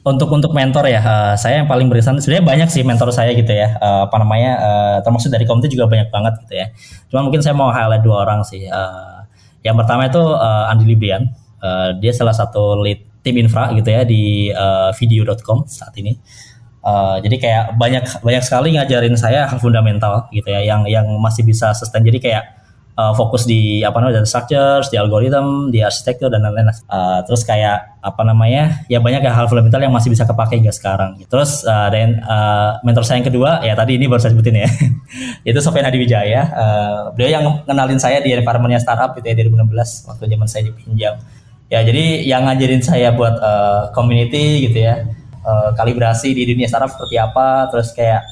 untuk 0.07 0.31
untuk 0.31 0.55
mentor 0.55 0.87
ya 0.87 1.03
uh, 1.03 1.35
saya 1.35 1.59
yang 1.59 1.67
paling 1.67 1.91
berkesan 1.91 2.23
sebenarnya 2.23 2.47
banyak 2.47 2.69
sih 2.71 2.87
mentor 2.87 3.11
saya 3.11 3.35
gitu 3.35 3.51
ya. 3.51 3.75
Uh, 3.83 4.07
apa 4.07 4.17
namanya 4.23 4.53
uh, 4.63 4.97
termasuk 5.03 5.35
dari 5.35 5.43
komite 5.43 5.67
juga 5.67 5.91
banyak 5.91 6.15
banget 6.15 6.47
gitu 6.47 6.55
ya. 6.55 6.67
Cuma 7.11 7.27
mungkin 7.27 7.43
saya 7.43 7.59
mau 7.59 7.75
highlight 7.75 8.07
dua 8.07 8.23
orang 8.23 8.47
sih. 8.47 8.71
Uh, 8.71 9.27
yang 9.67 9.75
pertama 9.75 10.07
itu 10.07 10.23
uh, 10.23 10.71
Andi 10.71 10.87
Libian. 10.87 11.27
Uh, 11.59 11.99
dia 11.99 12.15
salah 12.15 12.31
satu 12.31 12.79
lead 12.79 13.03
tim 13.27 13.35
infra 13.43 13.75
gitu 13.75 13.91
ya 13.91 14.07
di 14.07 14.55
uh, 14.55 14.95
video.com 14.95 15.67
saat 15.67 15.91
ini. 15.99 16.15
Uh, 16.87 17.19
jadi 17.19 17.37
kayak 17.43 17.65
banyak 17.75 18.05
banyak 18.23 18.43
sekali 18.47 18.79
ngajarin 18.79 19.19
saya 19.19 19.51
hal 19.51 19.59
fundamental 19.59 20.31
gitu 20.31 20.47
ya 20.47 20.63
yang 20.63 20.87
yang 20.87 21.11
masih 21.19 21.43
bisa 21.43 21.75
sustain. 21.75 22.07
Jadi 22.07 22.23
kayak 22.23 22.66
uh, 22.97 23.13
fokus 23.13 23.45
di 23.45 23.85
apa 23.85 24.01
namanya 24.01 24.25
data 24.25 24.29
structures, 24.29 24.89
di 24.89 24.97
algoritma, 24.97 25.69
di 25.69 25.85
arsitektur 25.85 26.33
dan 26.33 26.43
lain-lain. 26.43 26.73
Uh, 26.89 27.21
terus 27.29 27.45
kayak 27.45 28.01
apa 28.01 28.23
namanya 28.25 28.87
ya 28.89 28.99
banyak 28.99 29.21
ya 29.23 29.33
hal 29.35 29.47
fundamental 29.47 29.83
yang 29.83 29.93
masih 29.93 30.09
bisa 30.11 30.25
kepake 30.25 30.59
hingga 30.59 30.73
sekarang. 30.73 31.21
Terus 31.29 31.63
uh, 31.69 31.89
dan 31.93 32.25
uh, 32.25 32.81
mentor 32.83 33.05
saya 33.05 33.21
yang 33.21 33.29
kedua 33.29 33.61
ya 33.63 33.77
tadi 33.77 34.01
ini 34.01 34.09
baru 34.09 34.21
saya 34.25 34.33
sebutin 34.33 34.65
ya 34.65 34.69
itu 35.49 35.59
Sofian 35.61 35.85
Hadi 35.87 35.99
Wijaya. 36.01 36.43
Uh, 36.51 37.01
beliau 37.15 37.31
yang 37.39 37.45
kenalin 37.69 38.01
saya 38.01 38.19
di 38.25 38.33
environmentnya 38.33 38.81
startup 38.81 39.15
gitu 39.15 39.29
ya 39.29 39.37
2016 39.45 40.09
waktu 40.09 40.23
zaman 40.33 40.49
saya 40.49 40.63
dipinjam. 40.73 41.15
Ya 41.67 41.83
jadi 41.83 42.25
yang 42.25 42.47
ngajarin 42.49 42.83
saya 42.83 43.13
buat 43.13 43.37
uh, 43.39 43.93
community 43.93 44.67
gitu 44.71 44.83
ya. 44.83 45.05
Uh, 45.47 45.71
kalibrasi 45.79 46.35
di 46.35 46.43
dunia 46.43 46.67
startup 46.67 46.91
seperti 46.91 47.23
apa 47.23 47.71
terus 47.71 47.95
kayak 47.95 48.27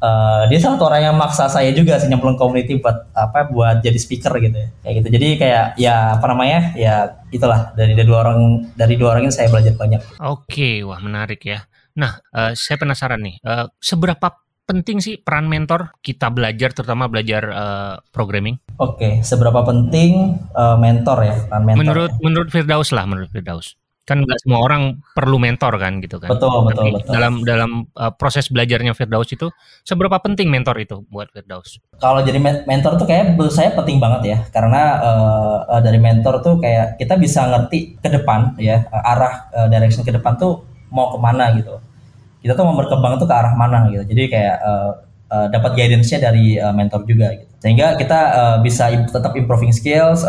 uh, 0.00 0.42
dia 0.48 0.58
salah 0.60 0.76
satu 0.76 0.86
orang 0.88 1.02
yang 1.12 1.16
maksa 1.16 1.48
saya 1.48 1.70
juga 1.72 1.96
sih 2.00 2.08
nyemplung 2.10 2.36
community 2.36 2.80
buat 2.80 3.12
apa 3.16 3.48
buat 3.48 3.80
jadi 3.80 3.98
speaker 3.98 4.32
gitu 4.40 4.56
ya 4.56 4.68
kayak 4.84 4.94
gitu 5.02 5.08
jadi 5.12 5.28
kayak 5.38 5.64
ya 5.80 5.96
apa 6.18 6.26
namanya 6.28 6.60
ya 6.76 6.94
itulah 7.32 7.72
dari, 7.76 7.96
dari 7.96 8.06
dua 8.08 8.18
orang 8.24 8.40
dari 8.76 8.94
dua 8.96 9.16
orang 9.16 9.28
ini 9.28 9.34
saya 9.34 9.48
belajar 9.48 9.74
banyak 9.76 10.00
oke 10.20 10.70
wah 10.84 11.00
menarik 11.00 11.40
ya 11.44 11.64
nah 11.96 12.20
uh, 12.32 12.52
saya 12.52 12.76
penasaran 12.76 13.20
nih 13.22 13.36
uh, 13.44 13.66
seberapa 13.80 14.46
penting 14.66 14.98
sih 14.98 15.14
peran 15.22 15.46
mentor 15.46 15.94
kita 16.02 16.26
belajar 16.34 16.74
terutama 16.74 17.06
belajar 17.06 17.42
uh, 17.54 17.94
programming? 18.10 18.58
Oke, 18.82 18.98
okay, 18.98 19.12
seberapa 19.22 19.62
penting 19.62 20.42
uh, 20.58 20.74
mentor 20.74 21.22
ya 21.22 21.38
peran 21.46 21.62
mentor? 21.62 21.80
Menurut 21.86 22.10
ya? 22.10 22.18
menurut 22.18 22.48
Firdaus 22.50 22.90
lah, 22.90 23.06
menurut 23.06 23.30
Firdaus 23.30 23.78
kan 24.06 24.22
nggak 24.22 24.38
semua 24.46 24.62
orang 24.62 25.02
perlu 25.18 25.42
mentor 25.42 25.82
kan 25.82 25.98
gitu 25.98 26.22
kan. 26.22 26.30
Betul 26.30 26.70
betul 26.70 26.86
Tapi 26.86 26.90
betul. 26.94 27.10
Dalam 27.10 27.32
dalam 27.42 27.70
uh, 27.98 28.14
proses 28.14 28.46
belajarnya 28.46 28.94
Firdaus 28.94 29.26
itu 29.34 29.50
seberapa 29.82 30.22
penting 30.22 30.46
mentor 30.46 30.78
itu 30.78 31.02
buat 31.10 31.26
Firdaus? 31.34 31.82
Kalau 31.98 32.22
jadi 32.22 32.38
mentor 32.38 33.02
tuh 33.02 33.06
kayak 33.10 33.34
menurut 33.34 33.50
saya 33.50 33.74
penting 33.74 33.98
banget 33.98 34.22
ya 34.30 34.38
karena 34.54 34.82
uh, 35.02 35.58
uh, 35.66 35.80
dari 35.82 35.98
mentor 35.98 36.38
tuh 36.38 36.62
kayak 36.62 37.02
kita 37.02 37.18
bisa 37.18 37.50
ngerti 37.50 37.98
ke 37.98 38.06
depan 38.06 38.54
ya 38.62 38.86
uh, 38.94 39.10
arah 39.10 39.50
uh, 39.50 39.66
direction 39.66 40.06
ke 40.06 40.14
depan 40.14 40.38
tuh 40.38 40.62
mau 40.94 41.10
ke 41.10 41.18
mana 41.18 41.50
gitu. 41.58 41.74
Kita 42.46 42.54
tuh 42.54 42.62
mau 42.62 42.78
berkembang 42.78 43.18
tuh 43.18 43.26
ke 43.26 43.34
arah 43.34 43.58
mana 43.58 43.90
gitu. 43.90 44.06
Jadi 44.06 44.22
kayak 44.30 44.56
uh, 44.62 44.90
uh, 45.34 45.46
dapat 45.50 45.74
guidance-nya 45.74 46.30
dari 46.30 46.62
uh, 46.62 46.70
mentor 46.70 47.02
juga 47.10 47.34
gitu. 47.34 47.50
Sehingga 47.58 47.98
kita 47.98 48.20
uh, 48.30 48.56
bisa 48.62 48.86
tetap 49.10 49.34
improving 49.34 49.74
skills, 49.74 50.22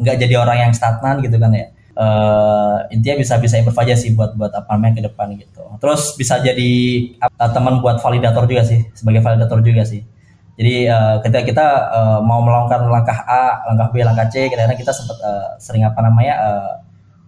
nggak 0.00 0.16
uh, 0.16 0.20
jadi 0.24 0.34
orang 0.40 0.58
yang 0.64 0.72
stagnan 0.72 1.20
gitu 1.20 1.36
kan 1.36 1.52
ya 1.52 1.68
uh, 1.98 2.86
intinya 2.94 3.18
bisa 3.18 3.34
bisa 3.42 3.58
improve 3.58 3.82
aja 3.82 3.94
sih 3.98 4.14
buat 4.14 4.38
buat 4.38 4.54
apa 4.54 4.78
namanya 4.78 5.02
ke 5.02 5.02
depan 5.10 5.34
gitu. 5.34 5.66
Terus 5.82 6.14
bisa 6.14 6.38
jadi 6.38 6.70
uh, 7.18 7.50
teman 7.50 7.82
buat 7.82 7.98
validator 7.98 8.46
juga 8.46 8.62
sih 8.62 8.86
sebagai 8.94 9.20
validator 9.20 9.58
juga 9.60 9.82
sih. 9.82 10.06
Jadi 10.58 10.90
uh, 10.90 11.22
ketika 11.22 11.42
kita 11.46 11.66
uh, 11.90 12.18
mau 12.22 12.42
melakukan 12.42 12.86
langkah 12.90 13.18
A, 13.26 13.62
langkah 13.70 13.94
B, 13.94 14.02
langkah 14.02 14.26
C, 14.26 14.50
kadang-kadang 14.50 14.78
kita 14.78 14.90
sempat 14.90 15.18
uh, 15.22 15.54
sering 15.62 15.86
apa 15.86 16.02
namanya 16.02 16.34
uh, 16.38 16.72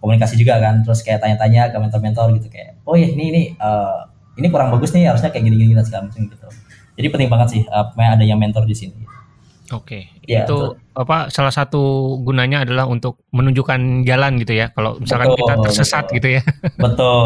komunikasi 0.01 0.35
juga 0.35 0.57
kan 0.57 0.81
terus 0.81 1.05
kayak 1.05 1.21
tanya-tanya 1.21 1.69
ke 1.69 1.77
mentor-mentor 1.77 2.33
gitu 2.41 2.49
kayak 2.49 2.81
oh 2.83 2.97
ya 2.97 3.07
ini 3.13 3.23
ini 3.29 3.41
uh, 3.61 4.09
ini 4.35 4.49
kurang 4.49 4.73
bagus 4.73 4.91
nih 4.97 5.05
harusnya 5.07 5.29
kayak 5.29 5.45
gini-gini 5.45 5.77
dan 5.77 5.85
segala 5.85 6.09
macam 6.09 6.25
gitu 6.25 6.47
jadi 6.97 7.07
penting 7.13 7.29
banget 7.29 7.47
sih 7.53 7.61
uh, 7.69 7.93
ada 7.93 8.25
yang 8.25 8.41
mentor 8.41 8.65
di 8.65 8.73
sini 8.73 8.97
Oke, 9.71 10.11
ya, 10.27 10.43
itu 10.43 10.57
betul. 10.75 10.99
apa 10.99 11.31
salah 11.31 11.53
satu 11.55 12.15
gunanya 12.19 12.67
adalah 12.67 12.85
untuk 12.91 13.23
menunjukkan 13.31 14.03
jalan 14.03 14.35
gitu 14.43 14.53
ya. 14.59 14.75
Kalau 14.75 14.99
misalkan 14.99 15.31
betul, 15.31 15.39
kita 15.39 15.53
tersesat 15.63 16.05
betul. 16.11 16.15
gitu 16.19 16.27
ya. 16.35 16.41
Betul. 16.83 17.25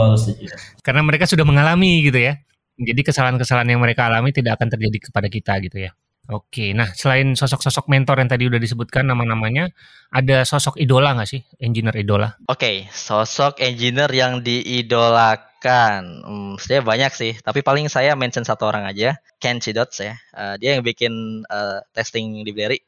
Karena 0.85 1.01
mereka 1.01 1.25
sudah 1.25 1.41
mengalami 1.41 2.05
gitu 2.05 2.21
ya. 2.21 2.37
Jadi 2.75 3.01
kesalahan-kesalahan 3.01 3.71
yang 3.71 3.81
mereka 3.81 4.11
alami 4.11 4.29
tidak 4.35 4.61
akan 4.61 4.67
terjadi 4.67 5.09
kepada 5.09 5.27
kita 5.31 5.53
gitu 5.63 5.77
ya. 5.89 5.91
Oke, 6.25 6.73
nah 6.73 6.89
selain 6.89 7.37
sosok-sosok 7.37 7.85
mentor 7.85 8.17
yang 8.17 8.25
tadi 8.25 8.49
udah 8.49 8.57
disebutkan 8.57 9.05
nama-namanya, 9.05 9.69
ada 10.09 10.41
sosok 10.41 10.73
idola 10.81 11.13
nggak 11.13 11.29
sih, 11.29 11.45
engineer 11.61 12.01
idola? 12.01 12.33
Oke, 12.49 12.89
sosok 12.89 13.61
engineer 13.61 14.09
yang 14.09 14.41
diidolakan, 14.41 15.54
hmm, 15.71 16.61
sebenarnya 16.61 16.83
banyak 16.85 17.11
sih, 17.15 17.33
tapi 17.41 17.65
paling 17.65 17.89
saya 17.89 18.13
mention 18.13 18.45
satu 18.45 18.69
orang 18.69 18.85
aja, 18.85 19.17
Ken 19.41 19.57
Chidots 19.57 19.97
ya, 20.03 20.13
uh, 20.37 20.59
dia 20.61 20.77
yang 20.77 20.83
bikin 20.85 21.43
uh, 21.49 21.81
testing 21.95 22.45
library 22.45 22.85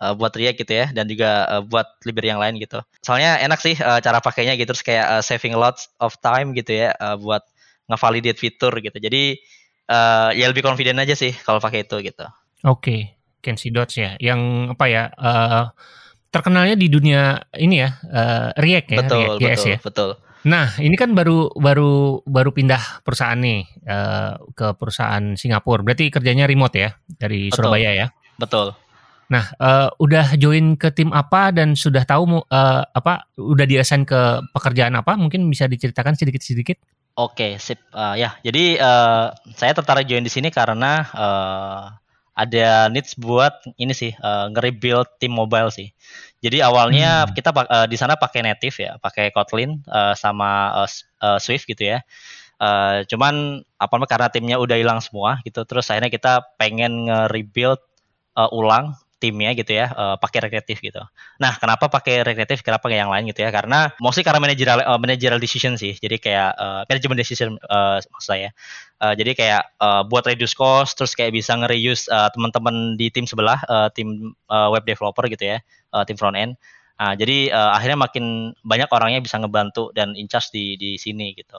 uh, 0.00 0.16
buat 0.16 0.32
React 0.32 0.64
gitu 0.64 0.72
ya, 0.72 0.86
dan 0.94 1.04
juga 1.04 1.44
uh, 1.44 1.62
buat 1.62 2.00
library 2.08 2.32
yang 2.32 2.40
lain 2.40 2.56
gitu. 2.56 2.80
Soalnya 3.04 3.38
enak 3.44 3.60
sih 3.60 3.76
uh, 3.78 4.00
cara 4.00 4.22
pakainya 4.24 4.56
gitu, 4.56 4.72
terus 4.72 4.86
kayak 4.86 5.06
uh, 5.06 5.22
saving 5.22 5.58
lots 5.58 5.92
of 6.00 6.16
time 6.24 6.56
gitu 6.56 6.72
ya, 6.72 6.96
uh, 6.96 7.20
buat 7.20 7.44
ngevalidate 7.88 8.40
fitur 8.40 8.72
gitu. 8.80 8.96
Jadi 8.96 9.40
uh, 9.92 10.30
ya 10.32 10.46
lebih 10.48 10.64
confident 10.64 11.00
aja 11.00 11.12
sih 11.12 11.32
kalau 11.44 11.60
pakai 11.60 11.84
itu 11.84 11.96
gitu. 12.00 12.24
Oke, 12.64 13.16
Kenzie 13.40 13.70
Dots 13.70 13.96
ya, 13.96 14.16
yang 14.20 14.72
apa 14.72 14.84
ya? 14.88 15.12
Uh, 15.14 15.70
terkenalnya 16.28 16.76
di 16.76 16.92
dunia 16.92 17.48
ini 17.56 17.80
ya, 17.80 17.90
uh, 18.12 18.52
React 18.56 18.88
ya, 18.92 18.98
betul, 19.00 19.24
React 19.40 19.60
betul, 19.60 19.72
ya. 19.72 19.78
Betul. 19.80 20.10
Nah, 20.46 20.78
ini 20.78 20.94
kan 20.94 21.18
baru 21.18 21.50
baru 21.58 22.22
baru 22.22 22.50
pindah 22.54 23.02
perusahaan 23.02 23.38
nih 23.38 23.66
uh, 23.88 24.38
ke 24.54 24.76
perusahaan 24.78 25.34
Singapura. 25.34 25.82
Berarti 25.82 26.14
kerjanya 26.14 26.46
remote 26.46 26.78
ya 26.78 26.94
dari 27.06 27.50
betul, 27.50 27.66
Surabaya 27.66 27.90
ya. 27.90 28.06
Betul. 28.38 28.70
Nah, 29.28 29.44
uh, 29.60 29.92
udah 30.00 30.38
join 30.40 30.78
ke 30.78 30.88
tim 30.94 31.12
apa 31.12 31.52
dan 31.52 31.76
sudah 31.76 32.06
tahu 32.06 32.40
uh, 32.48 32.82
apa 32.86 33.28
udah 33.36 33.66
diassign 33.66 34.06
ke 34.06 34.46
pekerjaan 34.54 34.94
apa? 34.96 35.18
Mungkin 35.18 35.44
bisa 35.50 35.66
diceritakan 35.66 36.16
sedikit-sedikit. 36.16 36.80
Oke, 37.18 37.58
sip. 37.58 37.82
Uh, 37.90 38.14
ya, 38.14 38.38
jadi 38.46 38.78
uh, 38.78 39.34
saya 39.52 39.74
tertarik 39.74 40.06
join 40.06 40.22
di 40.22 40.30
sini 40.30 40.54
karena 40.54 41.02
uh, 41.12 41.98
ada 42.38 42.86
needs 42.86 43.18
buat 43.18 43.50
ini 43.74 43.90
sih 43.90 44.14
uh, 44.14 44.46
nge-rebuild 44.54 45.18
tim 45.18 45.34
mobile 45.34 45.74
sih. 45.74 45.90
Jadi 46.38 46.62
awalnya 46.62 47.26
hmm. 47.26 47.34
kita 47.34 47.50
uh, 47.50 47.86
di 47.90 47.98
sana 47.98 48.14
pakai 48.14 48.46
native 48.46 48.76
ya, 48.78 48.92
pakai 49.02 49.34
Kotlin 49.34 49.82
uh, 49.90 50.14
sama 50.14 50.70
uh, 50.84 50.90
uh, 51.22 51.38
Swift 51.42 51.66
gitu 51.66 51.96
ya. 51.96 51.98
Uh, 52.58 53.06
cuman 53.06 53.62
apa 53.78 53.92
namanya 53.94 54.10
karena 54.10 54.28
timnya 54.34 54.56
udah 54.58 54.74
hilang 54.78 54.98
semua 54.98 55.38
gitu, 55.46 55.62
terus 55.62 55.86
akhirnya 55.94 56.10
kita 56.10 56.42
pengen 56.58 57.06
nge-rebuild 57.06 57.78
uh, 58.34 58.50
ulang 58.50 58.98
timnya 59.18 59.50
gitu 59.54 59.74
ya 59.74 59.90
uh, 59.90 60.16
pakai 60.16 60.46
rekreatif 60.46 60.78
gitu. 60.78 61.02
Nah, 61.42 61.58
kenapa 61.58 61.90
pakai 61.90 62.22
rekreatif? 62.22 62.62
Kenapa 62.62 62.86
pakai 62.86 63.02
yang 63.02 63.10
lain 63.10 63.26
gitu 63.26 63.42
ya? 63.42 63.50
Karena 63.50 63.90
mostly 63.98 64.22
karena 64.22 64.38
managerial 64.38 64.78
uh, 64.86 64.98
managerial 64.98 65.42
decision 65.42 65.74
sih. 65.74 65.98
Jadi 65.98 66.22
kayak 66.22 66.54
uh, 66.54 66.82
management 66.86 67.18
decision 67.18 67.58
uh, 67.66 67.98
maksud 67.98 68.30
saya. 68.30 68.54
Uh, 69.02 69.14
jadi 69.18 69.34
kayak 69.34 69.62
uh, 69.82 70.02
buat 70.06 70.26
reduce 70.26 70.54
cost, 70.54 70.98
terus 70.98 71.14
kayak 71.18 71.34
bisa 71.34 71.54
nge-reuse 71.58 72.06
uh, 72.10 72.30
teman-teman 72.30 72.94
di 72.94 73.10
tim 73.10 73.26
sebelah, 73.26 73.58
uh, 73.66 73.90
tim 73.90 74.34
uh, 74.50 74.70
web 74.70 74.86
developer 74.86 75.26
gitu 75.26 75.54
ya, 75.54 75.58
uh, 75.94 76.06
tim 76.06 76.14
front 76.18 76.38
end. 76.38 76.54
Nah, 76.98 77.14
jadi 77.14 77.54
uh, 77.54 77.78
akhirnya 77.78 77.98
makin 77.98 78.54
banyak 78.66 78.90
orangnya 78.90 79.22
bisa 79.22 79.38
ngebantu 79.38 79.94
dan 79.94 80.18
in 80.18 80.26
charge 80.26 80.50
di 80.50 80.74
di 80.74 80.98
sini 80.98 81.30
gitu 81.34 81.58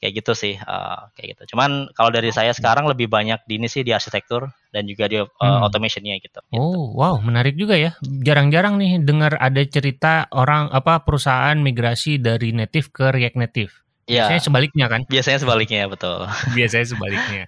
kayak 0.00 0.24
gitu 0.24 0.32
sih 0.32 0.54
uh, 0.56 1.12
kayak 1.12 1.36
gitu 1.36 1.54
cuman 1.54 1.92
kalau 1.92 2.08
dari 2.08 2.32
saya 2.32 2.56
sekarang 2.56 2.88
lebih 2.88 3.06
banyak 3.06 3.38
di 3.44 3.60
ini 3.60 3.68
sih 3.68 3.84
di 3.84 3.92
arsitektur 3.92 4.48
dan 4.72 4.88
juga 4.88 5.06
di 5.06 5.20
uh, 5.20 5.28
hmm. 5.28 5.60
automationnya 5.68 6.16
gitu, 6.18 6.40
gitu 6.40 6.56
oh 6.56 6.96
wow 6.96 7.20
menarik 7.20 7.54
juga 7.54 7.76
ya 7.76 7.94
jarang-jarang 8.02 8.80
nih 8.80 9.04
dengar 9.04 9.36
ada 9.36 9.60
cerita 9.68 10.26
orang 10.32 10.72
apa 10.72 11.04
perusahaan 11.04 11.54
migrasi 11.60 12.16
dari 12.16 12.56
native 12.56 12.88
ke 12.90 13.12
React 13.12 13.38
Native 13.38 13.72
Ya. 14.10 14.26
Biasanya 14.26 14.42
sebaliknya 14.42 14.86
kan? 14.90 15.00
Biasanya 15.06 15.38
sebaliknya 15.38 15.82
betul. 15.86 16.26
Biasanya 16.58 16.86
sebaliknya. 16.90 17.42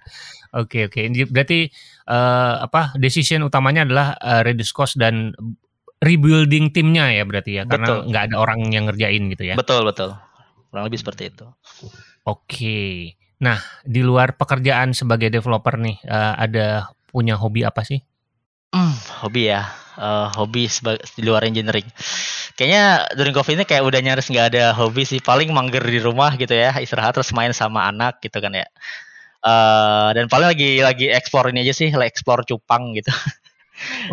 Oke 0.55 0.87
oke. 0.87 0.95
Okay. 0.95 1.27
Berarti 1.27 1.59
uh, 2.07 2.63
apa 2.63 2.95
decision 2.95 3.43
utamanya 3.43 3.83
adalah 3.83 4.15
uh, 4.15 4.41
reduce 4.47 4.71
cost 4.71 4.95
dan 4.95 5.35
rebuilding 5.99 6.71
timnya 6.71 7.11
ya 7.11 7.23
berarti 7.23 7.51
ya 7.59 7.63
karena 7.63 8.03
nggak 8.07 8.23
ada 8.31 8.35
orang 8.39 8.71
yang 8.71 8.87
ngerjain 8.87 9.27
gitu 9.35 9.43
ya. 9.43 9.55
Betul 9.59 9.83
betul. 9.83 10.15
Kurang 10.71 10.87
lebih 10.87 11.03
seperti 11.03 11.35
itu. 11.35 11.45
Oke. 12.23 13.13
Nah, 13.43 13.59
di 13.83 13.99
luar 13.99 14.39
pekerjaan 14.39 14.95
sebagai 14.95 15.27
developer 15.27 15.75
nih, 15.75 15.99
uh, 16.07 16.39
ada 16.39 16.95
punya 17.11 17.35
hobi 17.35 17.67
apa 17.67 17.83
sih? 17.83 17.99
Hmm, 18.71 18.95
hobi 19.21 19.51
ya. 19.51 19.67
Uh, 19.93 20.31
hobi 20.33 20.65
di 21.19 21.21
luar 21.21 21.45
engineering. 21.45 21.85
Kayaknya 22.57 23.13
during 23.13 23.35
covid 23.35 23.53
ini 23.61 23.65
kayak 23.67 23.83
udah 23.85 23.99
nyaris 24.01 24.31
nggak 24.31 24.55
ada 24.55 24.73
hobi 24.73 25.03
sih. 25.05 25.19
Paling 25.19 25.51
mager 25.53 25.83
di 25.83 25.99
rumah 26.01 26.33
gitu 26.39 26.55
ya, 26.55 26.73
istirahat 26.79 27.13
terus 27.13 27.35
main 27.35 27.51
sama 27.53 27.85
anak 27.91 28.23
gitu 28.23 28.39
kan 28.39 28.55
ya. 28.55 28.65
Uh, 29.43 30.15
dan 30.15 30.31
paling 30.31 30.47
lagi 30.47 30.79
lagi 30.79 31.11
explore 31.11 31.51
ini 31.51 31.67
aja 31.67 31.75
sih, 31.75 31.91
like 31.91 32.15
explore 32.15 32.47
cupang 32.47 32.95
gitu. 32.95 33.11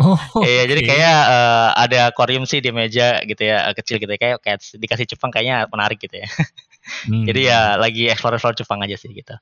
Oh, 0.01 0.17
iya, 0.43 0.65
okay. 0.65 0.73
jadi 0.73 0.81
kayak 0.83 1.19
uh, 1.31 1.69
ada 1.77 1.99
akuarium 2.11 2.49
sih 2.49 2.59
di 2.59 2.73
meja 2.73 3.21
gitu 3.23 3.45
ya, 3.45 3.69
kecil 3.77 4.01
gitu 4.01 4.09
ya. 4.09 4.19
Kayak, 4.19 4.37
kayak 4.43 4.59
dikasih 4.75 5.05
cupang 5.15 5.31
kayaknya 5.31 5.69
menarik 5.69 6.01
gitu 6.01 6.17
ya. 6.17 6.27
Hmm. 7.07 7.25
Jadi 7.29 7.49
ya 7.49 7.77
lagi 7.77 8.09
explore-explore 8.09 8.57
Jepang 8.57 8.81
aja 8.81 8.97
sih 8.97 9.13
gitu. 9.13 9.33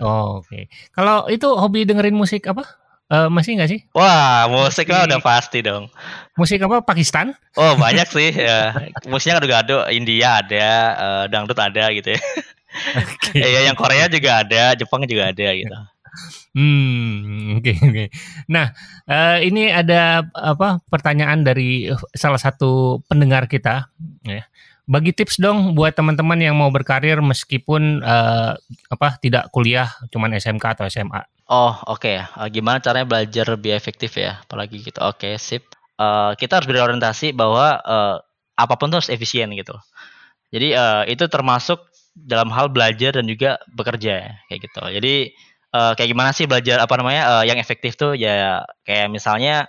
Oh, 0.00 0.40
Oke. 0.44 0.48
Okay. 0.48 0.62
Kalau 0.92 1.26
itu 1.32 1.48
hobi 1.48 1.88
dengerin 1.88 2.16
musik 2.16 2.44
apa? 2.48 2.64
Uh, 3.12 3.28
masih 3.28 3.60
nggak 3.60 3.68
sih? 3.68 3.80
Wah, 3.92 4.48
musik 4.48 4.88
mah 4.88 5.04
udah 5.04 5.20
pasti 5.20 5.60
dong. 5.60 5.92
Musik 6.40 6.64
apa? 6.64 6.80
Pakistan? 6.80 7.36
Oh, 7.56 7.76
banyak 7.76 8.08
sih. 8.16 8.32
ya. 8.32 8.72
Musiknya 9.08 9.40
gado-gado. 9.40 9.84
India 9.92 10.40
ada, 10.40 10.68
uh, 10.96 11.24
dangdut 11.28 11.58
ada 11.60 11.92
gitu 11.92 12.16
ya. 12.16 12.20
Okay. 12.96 13.44
ya, 13.54 13.60
yang 13.68 13.76
Korea 13.76 14.08
juga 14.08 14.40
ada, 14.40 14.72
Jepang 14.72 15.04
juga 15.04 15.30
ada 15.30 15.48
gitu. 15.60 15.76
Hmm, 16.54 17.58
oke 17.58 17.66
okay, 17.66 17.76
oke. 17.82 17.90
Okay. 17.90 18.08
Nah, 18.46 18.70
uh, 19.10 19.38
ini 19.42 19.74
ada 19.74 20.22
apa 20.30 20.78
pertanyaan 20.86 21.42
dari 21.42 21.90
salah 22.14 22.38
satu 22.38 23.02
pendengar 23.10 23.50
kita 23.50 23.90
ya 24.22 24.46
bagi 24.84 25.16
tips 25.16 25.40
dong 25.40 25.72
buat 25.72 25.96
teman-teman 25.96 26.36
yang 26.36 26.56
mau 26.56 26.68
berkarir 26.68 27.16
meskipun 27.24 28.04
uh, 28.04 28.52
apa 28.92 29.08
tidak 29.20 29.48
kuliah 29.48 29.88
cuman 30.12 30.36
SMK 30.36 30.64
atau 30.76 30.84
SMA. 30.88 31.24
Oh 31.48 31.72
oke 31.88 32.04
okay. 32.04 32.16
uh, 32.36 32.48
gimana 32.52 32.80
caranya 32.80 33.08
belajar 33.08 33.48
lebih 33.48 33.72
efektif 33.72 34.16
ya 34.20 34.44
apalagi 34.44 34.84
gitu. 34.84 35.00
Oke 35.00 35.32
okay, 35.32 35.40
sip. 35.40 35.64
Uh, 35.96 36.36
kita 36.36 36.60
harus 36.60 36.68
berorientasi 36.68 37.32
bahwa 37.32 37.80
uh, 37.80 38.16
apa 38.54 38.74
pun 38.76 38.92
tuh 38.92 39.00
harus 39.00 39.12
efisien 39.12 39.48
gitu. 39.56 39.74
Jadi 40.52 40.76
uh, 40.76 41.02
itu 41.08 41.24
termasuk 41.26 41.80
dalam 42.14 42.52
hal 42.54 42.70
belajar 42.70 43.18
dan 43.18 43.26
juga 43.26 43.58
bekerja 43.74 44.38
kayak 44.46 44.60
gitu. 44.70 44.82
Jadi 44.86 45.14
uh, 45.74 45.92
kayak 45.98 46.08
gimana 46.14 46.30
sih 46.30 46.46
belajar 46.46 46.78
apa 46.78 46.94
namanya 46.94 47.22
uh, 47.40 47.44
yang 47.44 47.58
efektif 47.58 47.98
tuh 47.98 48.14
ya 48.14 48.62
kayak 48.86 49.10
misalnya 49.10 49.66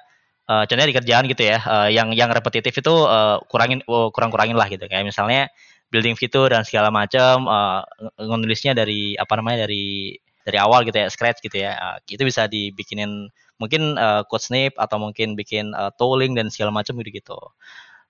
uh, 0.49 0.63
contohnya 0.65 0.89
di 0.89 0.97
kerjaan 0.97 1.23
gitu 1.29 1.43
ya, 1.45 1.57
uh, 1.61 1.89
yang 1.89 2.13
yang 2.13 2.29
repetitif 2.33 2.73
itu 2.73 2.93
uh, 2.93 3.41
kurangin 3.49 3.81
uh, 3.85 4.09
kurang-kurangin 4.09 4.57
lah 4.57 4.67
gitu. 4.69 4.85
Kayak 4.89 5.05
misalnya 5.09 5.49
building 5.93 6.17
fitur 6.17 6.49
dan 6.49 6.65
segala 6.65 6.89
macam, 6.89 7.45
uh, 7.45 7.85
nulisnya 8.19 8.73
dari 8.73 9.13
apa 9.15 9.33
namanya 9.37 9.69
dari 9.69 10.17
dari 10.45 10.57
awal 10.61 10.85
gitu 10.85 10.97
ya, 10.97 11.07
scratch 11.09 11.41
gitu 11.41 11.61
ya. 11.61 11.77
Uh, 11.77 11.97
itu 12.09 12.21
bisa 12.25 12.45
dibikinin 12.49 13.29
mungkin 13.55 13.95
uh, 13.95 14.27
code 14.27 14.43
snip 14.43 14.73
atau 14.75 14.99
mungkin 14.99 15.33
bikin 15.33 15.71
uh, 15.73 15.89
tooling 15.95 16.35
dan 16.35 16.51
segala 16.51 16.75
macam 16.75 16.97
gitu 17.01 17.11
gitu. 17.11 17.39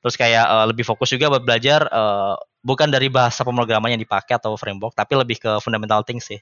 Terus 0.06 0.16
kayak 0.22 0.46
uh, 0.46 0.66
lebih 0.70 0.86
fokus 0.86 1.10
juga 1.14 1.34
buat 1.34 1.42
belajar 1.42 1.90
uh, 1.90 2.38
bukan 2.62 2.90
dari 2.90 3.10
bahasa 3.10 3.42
pemrograman 3.42 3.94
yang 3.94 4.02
dipakai 4.02 4.38
atau 4.38 4.54
framework, 4.58 4.94
tapi 4.94 5.18
lebih 5.18 5.38
ke 5.42 5.52
fundamental 5.62 6.06
things 6.06 6.26
sih. 6.30 6.42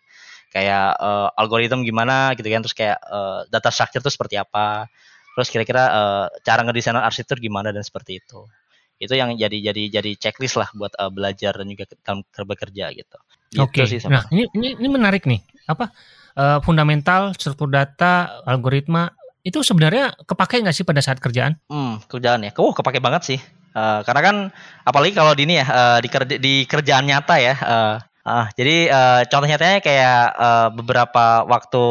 Kayak 0.52 0.96
uh, 1.00 1.32
algoritma 1.40 1.82
gimana 1.82 2.36
gitu 2.36 2.48
kan, 2.48 2.62
terus 2.62 2.76
kayak 2.76 3.00
uh, 3.08 3.44
data 3.50 3.72
structure 3.72 4.04
itu 4.04 4.12
seperti 4.12 4.36
apa 4.36 4.88
terus 5.34 5.50
kira-kira 5.50 5.84
uh, 5.90 6.26
cara 6.46 6.62
ngedesain 6.64 6.98
arsitektur 6.98 7.42
gimana 7.42 7.74
dan 7.74 7.82
seperti 7.82 8.22
itu 8.22 8.46
itu 9.02 9.14
yang 9.18 9.36
jadi 9.36 9.74
jadi 9.74 10.00
jadi 10.00 10.12
checklist 10.16 10.56
lah 10.56 10.70
buat 10.78 10.94
uh, 10.96 11.12
belajar 11.12 11.52
dan 11.58 11.68
juga 11.68 11.90
dalam 12.06 12.24
bekerja 12.24 12.94
gitu. 12.96 13.18
gitu 13.52 13.62
Oke. 13.66 13.84
Okay. 13.84 14.00
Nah 14.08 14.24
ini, 14.32 14.48
ini 14.56 14.80
ini 14.80 14.88
menarik 14.88 15.28
nih 15.28 15.44
apa 15.68 15.92
uh, 16.38 16.60
fundamental 16.64 17.36
struktur 17.36 17.68
data 17.68 18.44
algoritma 18.48 19.12
itu 19.44 19.60
sebenarnya 19.60 20.16
kepake 20.24 20.64
nggak 20.64 20.76
sih 20.76 20.88
pada 20.88 21.04
saat 21.04 21.20
kerjaan? 21.20 21.60
Hmm 21.68 22.00
kerjaan 22.08 22.48
ya, 22.48 22.56
oh 22.56 22.72
kepake 22.72 23.04
banget 23.04 23.36
sih. 23.36 23.40
Uh, 23.74 24.06
karena 24.06 24.22
kan 24.22 24.36
apalagi 24.86 25.18
kalau 25.18 25.34
di 25.34 25.50
ini 25.50 25.58
ya 25.58 25.66
uh, 25.66 25.98
di, 25.98 26.06
kerja, 26.08 26.36
di 26.38 26.54
kerjaan 26.70 27.10
nyata 27.10 27.36
ya 27.42 27.56
uh, 27.58 27.96
Ah, 28.24 28.48
jadi 28.56 28.88
uh, 28.88 29.28
contoh 29.28 29.52
nyatanya 29.52 29.84
kayak 29.84 30.20
uh, 30.40 30.72
beberapa 30.72 31.44
waktu 31.44 31.84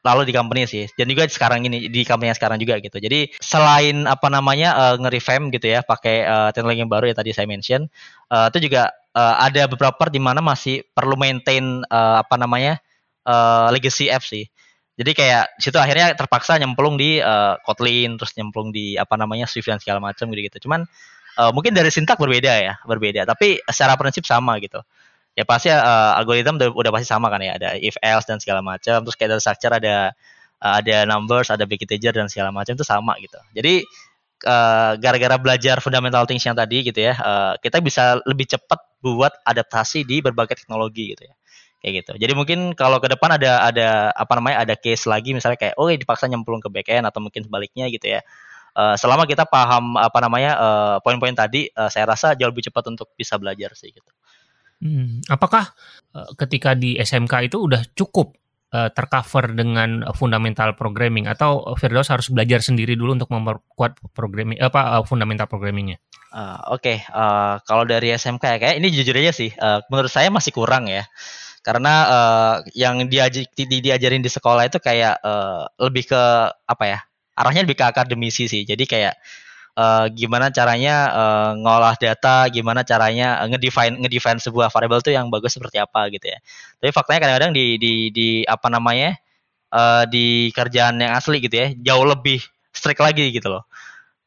lalu 0.00 0.24
di 0.24 0.32
company 0.32 0.64
sih, 0.64 0.88
dan 0.96 1.12
juga 1.12 1.28
sekarang 1.28 1.60
ini 1.68 1.92
di 1.92 2.08
company 2.08 2.32
yang 2.32 2.38
sekarang 2.40 2.56
juga 2.56 2.80
gitu. 2.80 2.96
Jadi 2.96 3.36
selain 3.36 4.08
apa 4.08 4.32
namanya 4.32 4.72
uh, 4.80 4.94
nge-revamp 4.96 5.52
gitu 5.52 5.76
ya, 5.76 5.84
pakai 5.84 6.24
uh, 6.24 6.48
teknologi 6.56 6.80
yang 6.80 6.88
baru 6.88 7.12
ya 7.12 7.20
tadi 7.20 7.36
saya 7.36 7.44
mention, 7.44 7.84
uh, 8.32 8.48
itu 8.48 8.64
juga 8.64 8.96
uh, 9.12 9.36
ada 9.44 9.68
beberapa 9.68 9.92
part 9.92 10.08
di 10.08 10.24
mana 10.24 10.40
masih 10.40 10.88
perlu 10.96 11.20
maintain 11.20 11.84
uh, 11.92 12.24
apa 12.24 12.40
namanya 12.40 12.80
uh, 13.28 13.68
legacy 13.68 14.08
app 14.08 14.24
sih. 14.24 14.48
Jadi 14.96 15.12
kayak 15.12 15.60
situ 15.60 15.76
akhirnya 15.76 16.16
terpaksa 16.16 16.56
nyemplung 16.56 16.96
di 16.96 17.20
uh, 17.20 17.60
Kotlin, 17.60 18.16
terus 18.16 18.32
nyemplung 18.40 18.72
di 18.72 18.96
apa 18.96 19.20
namanya 19.20 19.44
Swift 19.44 19.68
dan 19.68 19.76
segala 19.84 20.00
macam 20.00 20.32
gitu 20.32 20.48
gitu. 20.48 20.64
Cuman 20.64 20.88
uh, 21.36 21.52
mungkin 21.52 21.76
dari 21.76 21.92
sintak 21.92 22.16
berbeda 22.16 22.56
ya, 22.56 22.80
berbeda. 22.88 23.28
Tapi 23.28 23.60
secara 23.68 24.00
prinsip 24.00 24.24
sama 24.24 24.56
gitu 24.64 24.80
ya 25.34 25.44
pasti 25.46 25.68
uh, 25.70 26.18
algoritma 26.18 26.54
udah, 26.58 26.70
udah 26.72 26.90
pasti 26.94 27.06
sama 27.10 27.30
kan 27.30 27.42
ya. 27.42 27.58
Ada 27.58 27.78
if 27.78 27.98
else 28.00 28.26
dan 28.26 28.38
segala 28.38 28.62
macam. 28.62 29.02
Terus 29.02 29.16
kayak 29.18 29.28
ada 29.34 29.38
structure 29.42 29.74
ada 29.74 29.94
uh, 30.62 30.74
ada 30.80 31.04
numbers 31.04 31.50
ada 31.50 31.66
big 31.66 31.82
integer 31.82 32.14
dan 32.14 32.30
segala 32.30 32.54
macam 32.54 32.72
itu 32.74 32.86
sama 32.86 33.18
gitu. 33.18 33.38
Jadi 33.52 33.84
gara 34.44 35.00
gara-gara 35.00 35.40
belajar 35.40 35.80
fundamental 35.80 36.28
things 36.28 36.44
yang 36.44 36.52
tadi 36.52 36.84
gitu 36.84 37.00
ya 37.00 37.16
uh, 37.16 37.56
kita 37.64 37.80
bisa 37.80 38.20
lebih 38.28 38.44
cepat 38.44 38.76
buat 39.00 39.32
adaptasi 39.40 40.04
di 40.04 40.20
berbagai 40.20 40.60
teknologi 40.60 41.16
gitu 41.16 41.24
ya. 41.28 41.34
Kayak 41.80 41.92
gitu. 42.00 42.12
Jadi 42.16 42.32
mungkin 42.32 42.58
kalau 42.72 42.96
ke 42.96 43.12
depan 43.12 43.36
ada 43.36 43.68
ada 43.68 44.08
apa 44.16 44.32
namanya 44.40 44.64
ada 44.64 44.74
case 44.76 45.04
lagi 45.04 45.36
misalnya 45.36 45.60
kayak 45.60 45.76
oh 45.76 45.92
dipaksa 45.92 46.24
nyemplung 46.28 46.64
ke 46.64 46.72
backend 46.72 47.04
atau 47.04 47.20
mungkin 47.20 47.44
sebaliknya 47.44 47.88
gitu 47.92 48.08
ya. 48.16 48.20
Uh, 48.74 48.96
selama 48.98 49.22
kita 49.28 49.46
paham 49.46 49.94
apa 49.94 50.18
namanya 50.18 50.52
uh, 50.58 50.96
poin-poin 51.04 51.30
tadi 51.30 51.70
uh, 51.78 51.86
saya 51.86 52.10
rasa 52.10 52.34
jauh 52.34 52.50
lebih 52.50 52.66
cepat 52.66 52.90
untuk 52.90 53.12
bisa 53.14 53.38
belajar 53.38 53.70
sih 53.78 53.94
gitu 53.94 54.10
Hmm, 54.82 55.22
apakah 55.30 55.74
uh, 56.14 56.30
ketika 56.38 56.74
di 56.74 56.98
SMK 56.98 57.52
itu 57.52 57.62
udah 57.62 57.82
cukup 57.94 58.34
uh, 58.74 58.90
tercover 58.90 59.54
dengan 59.54 60.02
fundamental 60.18 60.74
programming 60.74 61.30
atau 61.30 61.62
Firdaus 61.78 62.10
harus 62.10 62.28
belajar 62.28 62.60
sendiri 62.60 62.98
dulu 62.98 63.14
untuk 63.14 63.30
memperkuat 63.30 64.02
programming 64.12 64.58
apa 64.58 64.98
uh, 64.98 65.04
fundamental 65.06 65.46
programmingnya? 65.46 66.02
Uh, 66.34 66.74
Oke, 66.74 66.98
okay. 66.98 67.14
uh, 67.14 67.62
kalau 67.62 67.86
dari 67.86 68.10
SMK 68.10 68.42
ya 68.42 68.58
kayak 68.58 68.76
ini 68.82 68.90
jujur 68.90 69.14
aja 69.14 69.30
sih, 69.30 69.54
uh, 69.54 69.78
menurut 69.86 70.10
saya 70.10 70.34
masih 70.34 70.50
kurang 70.50 70.90
ya, 70.90 71.06
karena 71.62 71.94
uh, 72.10 72.54
yang 72.74 73.06
diaj 73.06 73.46
di, 73.54 73.64
diajarin 73.78 74.18
di 74.18 74.26
sekolah 74.26 74.66
itu 74.66 74.82
kayak 74.82 75.22
uh, 75.22 75.70
lebih 75.78 76.10
ke 76.10 76.22
apa 76.50 76.84
ya, 76.90 76.98
arahnya 77.38 77.62
lebih 77.62 77.78
ke 77.78 77.86
akademisi 77.86 78.50
sih, 78.50 78.66
jadi 78.66 78.82
kayak 78.82 79.14
uh, 79.78 80.06
gimana 80.10 80.50
caranya 80.50 81.10
uh, 81.10 81.50
ngolah 81.58 81.94
data, 81.98 82.46
gimana 82.50 82.86
caranya 82.86 83.42
uh, 83.42 83.46
ngedefine 83.50 83.98
ngedefine 84.00 84.38
sebuah 84.38 84.70
variabel 84.70 85.02
itu 85.02 85.12
yang 85.14 85.28
bagus 85.30 85.54
seperti 85.58 85.82
apa 85.82 86.08
gitu 86.10 86.30
ya. 86.30 86.38
Tapi 86.78 86.90
faktanya 86.94 87.20
kadang-kadang 87.28 87.52
di 87.54 87.78
di 87.78 87.92
di 88.14 88.28
apa 88.46 88.70
namanya 88.70 89.18
uh, 89.74 90.04
di 90.08 90.50
kerjaan 90.54 90.98
yang 91.02 91.12
asli 91.18 91.42
gitu 91.42 91.54
ya 91.54 91.68
jauh 91.74 92.06
lebih 92.06 92.40
strict 92.74 93.02
lagi 93.02 93.30
gitu 93.34 93.50
loh. 93.50 93.66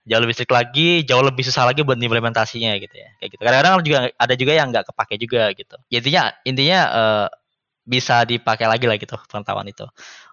Jauh 0.07 0.23
lebih 0.23 0.39
strict 0.39 0.55
lagi, 0.55 1.03
jauh 1.03 1.19
lebih 1.19 1.43
susah 1.43 1.67
lagi 1.67 1.83
buat 1.83 1.99
implementasinya 1.99 2.79
gitu 2.79 2.95
ya. 2.95 3.12
Kayak 3.19 3.29
gitu. 3.36 3.41
Kadang-kadang 3.43 3.73
juga 3.83 3.97
ada 4.15 4.33
juga 4.39 4.51
yang 4.55 4.67
nggak 4.71 4.86
kepake 4.88 5.15
juga 5.19 5.51
gitu. 5.51 5.75
Ya, 5.91 5.99
intinya 5.99 6.23
intinya 6.47 6.79
uh, 6.95 7.27
bisa 7.88 8.23
dipakai 8.23 8.67
lagi 8.71 8.88
lah 8.88 8.95
gitu 8.95 9.19
pengetahuan 9.27 9.67
itu. 9.67 9.83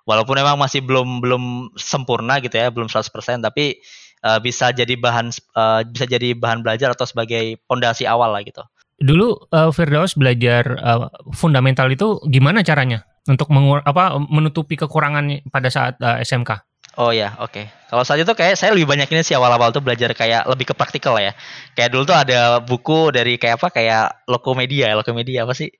Walaupun 0.06 0.38
memang 0.38 0.54
masih 0.58 0.78
belum 0.78 1.18
belum 1.18 1.42
sempurna 1.74 2.38
gitu 2.38 2.54
ya, 2.54 2.70
belum 2.70 2.86
100% 2.86 3.10
tapi 3.42 3.82
uh, 4.24 4.40
bisa 4.40 4.72
jadi 4.72 4.96
bahan 4.96 5.30
uh, 5.54 5.84
bisa 5.84 6.08
jadi 6.08 6.32
bahan 6.34 6.64
belajar 6.64 6.96
atau 6.96 7.04
sebagai 7.04 7.60
pondasi 7.68 8.08
awal 8.08 8.32
lah 8.32 8.42
gitu. 8.42 8.64
Dulu 8.98 9.52
uh, 9.52 9.70
Firdaus 9.70 10.16
belajar 10.16 10.80
uh, 10.80 11.12
fundamental 11.36 11.92
itu 11.92 12.18
gimana 12.32 12.64
caranya 12.64 13.04
untuk 13.28 13.52
mengur 13.52 13.84
apa 13.84 14.16
menutupi 14.18 14.80
kekurangan 14.80 15.44
pada 15.52 15.68
saat 15.68 16.00
uh, 16.00 16.18
SMK? 16.24 16.73
Oh 16.94 17.10
ya, 17.10 17.34
oke. 17.42 17.50
Okay. 17.50 17.66
Kalau 17.90 18.02
saat 18.02 18.22
itu 18.22 18.34
kayak 18.34 18.58
saya 18.58 18.74
lebih 18.74 18.90
banyak 18.90 19.06
ini 19.10 19.22
sih 19.22 19.34
awal-awal 19.38 19.70
tuh 19.70 19.82
belajar 19.82 20.10
kayak 20.14 20.46
lebih 20.50 20.70
ke 20.70 20.74
praktikal 20.74 21.14
ya. 21.18 21.34
Kayak 21.78 21.94
dulu 21.94 22.02
tuh 22.06 22.18
ada 22.18 22.58
buku 22.58 23.14
dari 23.14 23.38
kayak 23.38 23.62
apa 23.62 23.68
kayak 23.70 24.26
Lokomedia, 24.30 24.94
Lokomedia 24.98 25.46
apa 25.46 25.54
sih? 25.54 25.70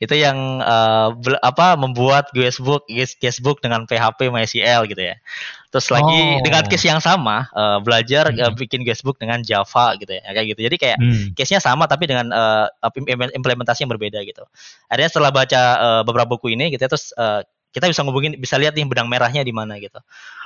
Itu 0.00 0.12
yang 0.16 0.60
uh, 0.60 1.16
apa 1.40 1.76
membuat 1.76 2.32
guestbook 2.32 2.88
guestbook 3.20 3.60
dengan 3.64 3.84
PHP 3.88 4.32
MySQL 4.32 4.84
gitu 4.88 5.00
ya. 5.00 5.16
Terus 5.72 5.88
lagi 5.88 6.20
oh. 6.20 6.44
dengan 6.44 6.64
case 6.68 6.88
yang 6.88 7.00
sama 7.00 7.48
uh, 7.56 7.80
belajar 7.80 8.28
hmm. 8.28 8.40
uh, 8.40 8.52
bikin 8.52 8.84
guestbook 8.84 9.16
dengan 9.16 9.40
Java 9.40 9.96
gitu 9.96 10.12
ya, 10.12 10.24
kayak 10.28 10.56
gitu. 10.56 10.60
Jadi 10.68 10.76
kayak 10.76 10.98
hmm. 11.00 11.32
case-nya 11.32 11.60
sama 11.64 11.88
tapi 11.88 12.04
dengan 12.04 12.28
uh, 12.32 12.68
implementasi 13.32 13.88
yang 13.88 13.92
berbeda 13.92 14.20
gitu. 14.24 14.44
Akhirnya 14.92 15.08
setelah 15.08 15.32
baca 15.32 15.62
uh, 15.80 16.02
beberapa 16.04 16.36
buku 16.36 16.52
ini 16.52 16.68
gitu 16.68 16.84
ya, 16.84 16.90
terus 16.92 17.16
uh, 17.16 17.40
kita 17.72 17.88
bisa 17.88 18.04
ngubungin 18.04 18.36
bisa 18.36 18.60
lihat 18.60 18.76
nih 18.76 18.84
benang 18.84 19.08
merahnya 19.08 19.42
di 19.42 19.50
mana 19.50 19.80
gitu. 19.80 19.98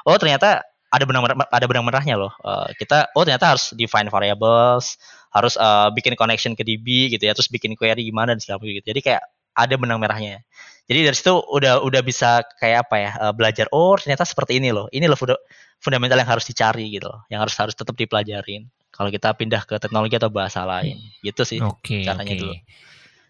Oh 0.07 0.15
ternyata 0.17 0.63
ada 0.89 1.05
benang 1.05 1.27
ada 1.27 1.67
benang 1.67 1.85
merahnya 1.85 2.15
loh. 2.15 2.33
Uh, 2.41 2.71
kita 2.79 3.11
oh 3.19 3.27
ternyata 3.27 3.55
harus 3.55 3.75
define 3.75 4.09
variables 4.09 4.97
harus 5.35 5.59
uh, 5.61 5.93
bikin 5.93 6.17
connection 6.17 6.57
ke 6.57 6.65
DB 6.65 7.13
gitu 7.13 7.29
ya 7.29 7.37
terus 7.37 7.51
bikin 7.53 7.77
query 7.77 8.07
gimana 8.07 8.33
dan 8.33 8.41
segala 8.41 8.63
gitu. 8.65 8.87
Jadi 8.87 9.01
kayak 9.03 9.23
ada 9.59 9.75
benang 9.75 9.99
merahnya. 9.99 10.41
Jadi 10.87 11.03
dari 11.03 11.17
situ 11.19 11.35
udah 11.35 11.83
udah 11.83 12.01
bisa 12.07 12.47
kayak 12.63 12.87
apa 12.87 12.97
ya 12.97 13.11
uh, 13.19 13.35
belajar 13.35 13.67
oh 13.75 13.99
ternyata 13.99 14.23
seperti 14.23 14.63
ini 14.63 14.71
loh. 14.71 14.87
Ini 14.95 15.11
loh 15.11 15.19
fundamental 15.83 16.17
yang 16.17 16.31
harus 16.31 16.47
dicari 16.47 16.89
gitu 16.89 17.11
loh 17.11 17.27
yang 17.29 17.43
harus 17.43 17.53
harus 17.59 17.75
tetap 17.75 17.99
dipelajarin. 17.99 18.71
Kalau 18.95 19.13
kita 19.13 19.37
pindah 19.37 19.61
ke 19.69 19.77
teknologi 19.77 20.17
atau 20.17 20.33
bahasa 20.33 20.65
lain 20.65 20.97
gitu 21.21 21.45
sih 21.45 21.61
okay, 21.61 22.01
caranya 22.01 22.33
okay. 22.33 22.41
dulu 22.41 22.55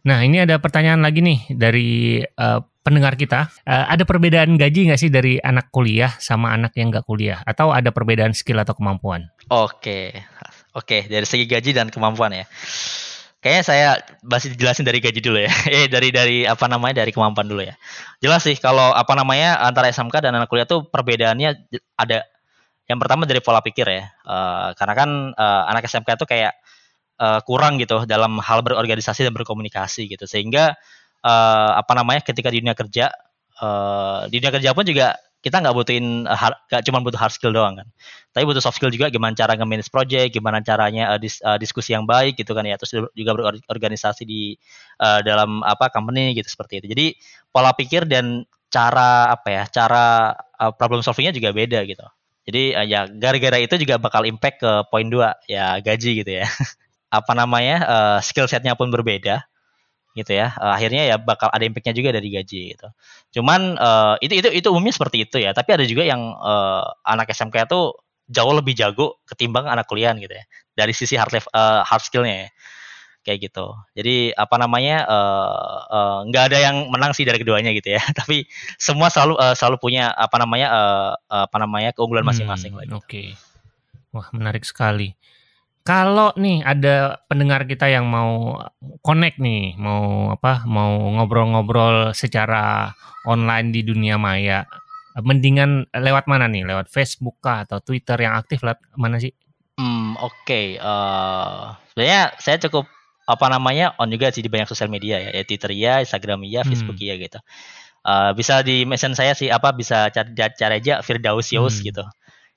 Nah, 0.07 0.23
ini 0.23 0.39
ada 0.39 0.63
pertanyaan 0.63 1.03
lagi 1.03 1.19
nih 1.19 1.51
dari 1.51 2.23
uh, 2.23 2.63
pendengar 2.87 3.19
kita. 3.19 3.51
Uh, 3.67 3.91
ada 3.91 4.07
perbedaan 4.07 4.55
gaji 4.55 4.87
nggak 4.87 5.01
sih 5.03 5.11
dari 5.11 5.43
anak 5.43 5.75
kuliah 5.75 6.15
sama 6.23 6.55
anak 6.55 6.79
yang 6.79 6.95
nggak 6.95 7.03
kuliah? 7.03 7.43
Atau 7.43 7.75
ada 7.75 7.91
perbedaan 7.91 8.31
skill 8.31 8.63
atau 8.63 8.79
kemampuan? 8.79 9.27
Oke, 9.51 10.15
oke. 10.79 11.11
Dari 11.11 11.27
segi 11.27 11.51
gaji 11.51 11.75
dan 11.75 11.91
kemampuan 11.91 12.39
ya. 12.39 12.47
Kayaknya 13.43 13.65
saya 13.67 13.89
masih 14.23 14.55
dijelasin 14.55 14.87
dari 14.87 15.03
gaji 15.03 15.19
dulu 15.19 15.43
ya. 15.43 15.51
eh 15.75 15.91
dari 15.91 16.15
dari 16.15 16.47
apa 16.47 16.71
namanya 16.71 17.03
dari 17.03 17.11
kemampuan 17.11 17.51
dulu 17.51 17.67
ya. 17.67 17.75
Jelas 18.23 18.47
sih 18.47 18.55
kalau 18.63 18.95
apa 18.95 19.11
namanya 19.19 19.59
antara 19.59 19.91
SMK 19.91 20.23
dan 20.23 20.39
anak 20.39 20.47
kuliah 20.47 20.71
tuh 20.71 20.87
perbedaannya 20.87 21.67
ada. 21.99 22.23
Yang 22.87 22.99
pertama 23.03 23.27
dari 23.27 23.43
pola 23.43 23.59
pikir 23.59 23.91
ya. 23.91 24.07
Uh, 24.23 24.71
karena 24.79 24.95
kan 24.95 25.11
uh, 25.35 25.63
anak 25.67 25.91
SMK 25.91 26.15
tuh 26.15 26.31
kayak 26.31 26.55
uh, 27.21 27.41
kurang 27.45 27.81
gitu 27.81 28.05
dalam 28.05 28.39
hal 28.41 28.61
berorganisasi 28.65 29.27
dan 29.27 29.35
berkomunikasi 29.35 30.09
gitu. 30.09 30.25
Sehingga 30.25 30.77
uh, 31.25 31.71
apa 31.77 31.93
namanya 31.97 32.25
ketika 32.25 32.49
di 32.53 32.63
dunia 32.63 32.77
kerja 32.77 33.13
uh, 33.61 34.29
di 34.29 34.41
dunia 34.41 34.53
kerja 34.53 34.71
pun 34.77 34.85
juga 34.85 35.17
kita 35.45 35.63
nggak 35.63 35.77
butuhin 35.79 36.27
hard, 36.27 36.59
gak 36.67 36.83
cuma 36.91 36.99
butuh 36.99 37.23
hard 37.23 37.31
skill 37.31 37.55
doang 37.55 37.79
kan. 37.79 37.87
Tapi 38.35 38.43
butuh 38.43 38.59
soft 38.59 38.83
skill 38.83 38.91
juga 38.91 39.15
gimana 39.15 39.31
cara 39.31 39.55
nge-manage 39.55 39.95
project 39.95 40.35
gimana 40.35 40.59
caranya 40.59 41.15
uh, 41.15 41.19
dis, 41.23 41.39
uh, 41.47 41.55
diskusi 41.55 41.95
yang 41.95 42.03
baik 42.03 42.35
gitu 42.35 42.51
kan 42.51 42.67
ya. 42.67 42.75
Terus 42.75 43.07
juga 43.15 43.31
berorganisasi 43.39 44.27
di 44.27 44.59
uh, 44.99 45.23
dalam 45.23 45.63
apa 45.63 45.87
company 45.95 46.35
gitu 46.35 46.51
seperti 46.51 46.83
itu. 46.83 46.87
Jadi 46.91 47.07
pola 47.55 47.71
pikir 47.79 48.11
dan 48.11 48.43
cara 48.67 49.31
apa 49.31 49.49
ya 49.55 49.65
cara 49.71 50.35
uh, 50.35 50.73
problem 50.75 51.07
solvingnya 51.07 51.31
juga 51.31 51.55
beda 51.55 51.79
gitu. 51.87 52.03
Jadi 52.51 52.75
uh, 52.75 52.87
ya 52.87 53.07
gara-gara 53.07 53.63
itu 53.63 53.75
juga 53.79 54.03
bakal 54.03 54.27
impact 54.27 54.67
ke 54.67 54.71
poin 54.91 55.07
dua 55.07 55.39
ya 55.47 55.79
gaji 55.79 56.27
gitu 56.27 56.43
ya 56.43 56.47
apa 57.11 57.33
namanya 57.33 57.77
uh, 57.87 58.19
skill 58.19 58.51
setnya 58.51 58.75
pun 58.75 58.91
berbeda 58.91 59.47
gitu 60.17 60.33
ya. 60.33 60.57
Uh, 60.57 60.73
akhirnya 60.73 61.05
ya 61.05 61.17
bakal 61.21 61.53
ada 61.53 61.63
impactnya 61.63 61.93
juga 61.93 62.17
dari 62.17 62.33
gaji 62.33 62.73
gitu. 62.75 62.89
Cuman 63.39 63.77
uh, 63.77 64.17
itu 64.25 64.41
itu 64.41 64.49
itu 64.49 64.67
umumnya 64.73 64.97
seperti 64.97 65.29
itu 65.29 65.37
ya. 65.39 65.53
Tapi 65.53 65.77
ada 65.77 65.85
juga 65.85 66.09
yang 66.09 66.21
uh, 66.41 66.89
anak 67.05 67.31
SMK 67.31 67.69
itu 67.69 67.93
jauh 68.27 68.55
lebih 68.57 68.75
jago 68.75 69.23
ketimbang 69.29 69.69
anak 69.69 69.85
kuliah 69.87 70.17
gitu 70.17 70.33
ya. 70.33 70.45
Dari 70.73 70.93
sisi 70.97 71.15
hard 71.21 71.37
level, 71.37 71.53
uh, 71.53 71.85
hard 71.85 72.03
skillnya 72.03 72.49
ya. 72.49 72.51
Kayak 73.27 73.51
gitu. 73.51 73.67
Jadi 73.93 74.33
apa 74.33 74.57
namanya 74.57 75.05
nggak 76.31 76.43
uh, 76.43 76.47
uh, 76.47 76.51
ada 76.55 76.59
yang 76.63 76.89
menang 76.89 77.13
sih 77.13 77.29
dari 77.29 77.37
keduanya 77.37 77.77
gitu 77.77 77.93
ya. 77.93 78.03
Tapi 78.19 78.49
semua 78.81 79.13
selalu 79.13 79.37
uh, 79.37 79.53
selalu 79.53 79.77
punya 79.77 80.09
apa 80.17 80.41
namanya 80.41 80.69
uh, 80.73 81.13
apa 81.45 81.57
namanya 81.61 81.93
keunggulan 81.93 82.25
masing-masing 82.25 82.73
hmm, 82.73 82.83
gitu. 82.89 82.97
oke. 82.97 83.07
Okay. 83.07 83.29
wah 84.17 84.33
menarik 84.33 84.65
sekali 84.65 85.13
kalau 85.87 86.35
nih 86.35 86.67
ada 86.67 87.23
pendengar 87.31 87.63
kita 87.63 87.87
yang 87.87 88.11
mau 88.11 88.59
connect 89.07 89.39
nih, 89.39 89.79
mau 89.79 90.35
apa, 90.35 90.67
mau 90.67 90.99
ngobrol-ngobrol 91.15 92.11
secara 92.11 92.91
online 93.23 93.71
di 93.71 93.87
dunia 93.87 94.19
maya, 94.19 94.67
mendingan 95.23 95.87
lewat 95.95 96.27
mana 96.27 96.51
nih? 96.51 96.67
Lewat 96.67 96.91
Facebook 96.91 97.39
kah 97.39 97.63
atau 97.63 97.79
Twitter 97.79 98.19
yang 98.19 98.35
aktif 98.35 98.67
lewat 98.67 98.83
mana 98.99 99.23
sih? 99.23 99.31
Hmm, 99.79 100.19
oke. 100.19 100.43
Okay. 100.43 100.75
Uh, 100.83 100.91
eh, 100.91 101.63
sebenarnya 101.95 102.23
saya 102.43 102.59
cukup 102.67 102.91
apa 103.31 103.47
namanya 103.47 103.95
on 104.03 104.11
juga 104.11 104.35
sih 104.35 104.43
di 104.43 104.51
banyak 104.51 104.67
sosial 104.67 104.91
media 104.91 105.23
ya, 105.23 105.31
ya 105.39 105.43
Twitter 105.47 105.71
ya, 105.71 106.03
Instagram 106.03 106.43
ya, 106.51 106.67
Facebook 106.67 106.99
hmm. 106.99 107.07
ya 107.07 107.15
gitu. 107.15 107.39
Uh, 108.03 108.35
bisa 108.35 108.59
di 108.67 108.83
mention 108.83 109.15
saya 109.15 109.39
sih 109.39 109.55
apa 109.55 109.71
bisa 109.71 110.11
cari, 110.11 110.35
cari 110.35 110.75
aja 110.83 110.99
Firdaus 111.03 111.51
Yos 111.55 111.79
hmm. 111.79 111.87
gitu 111.95 112.07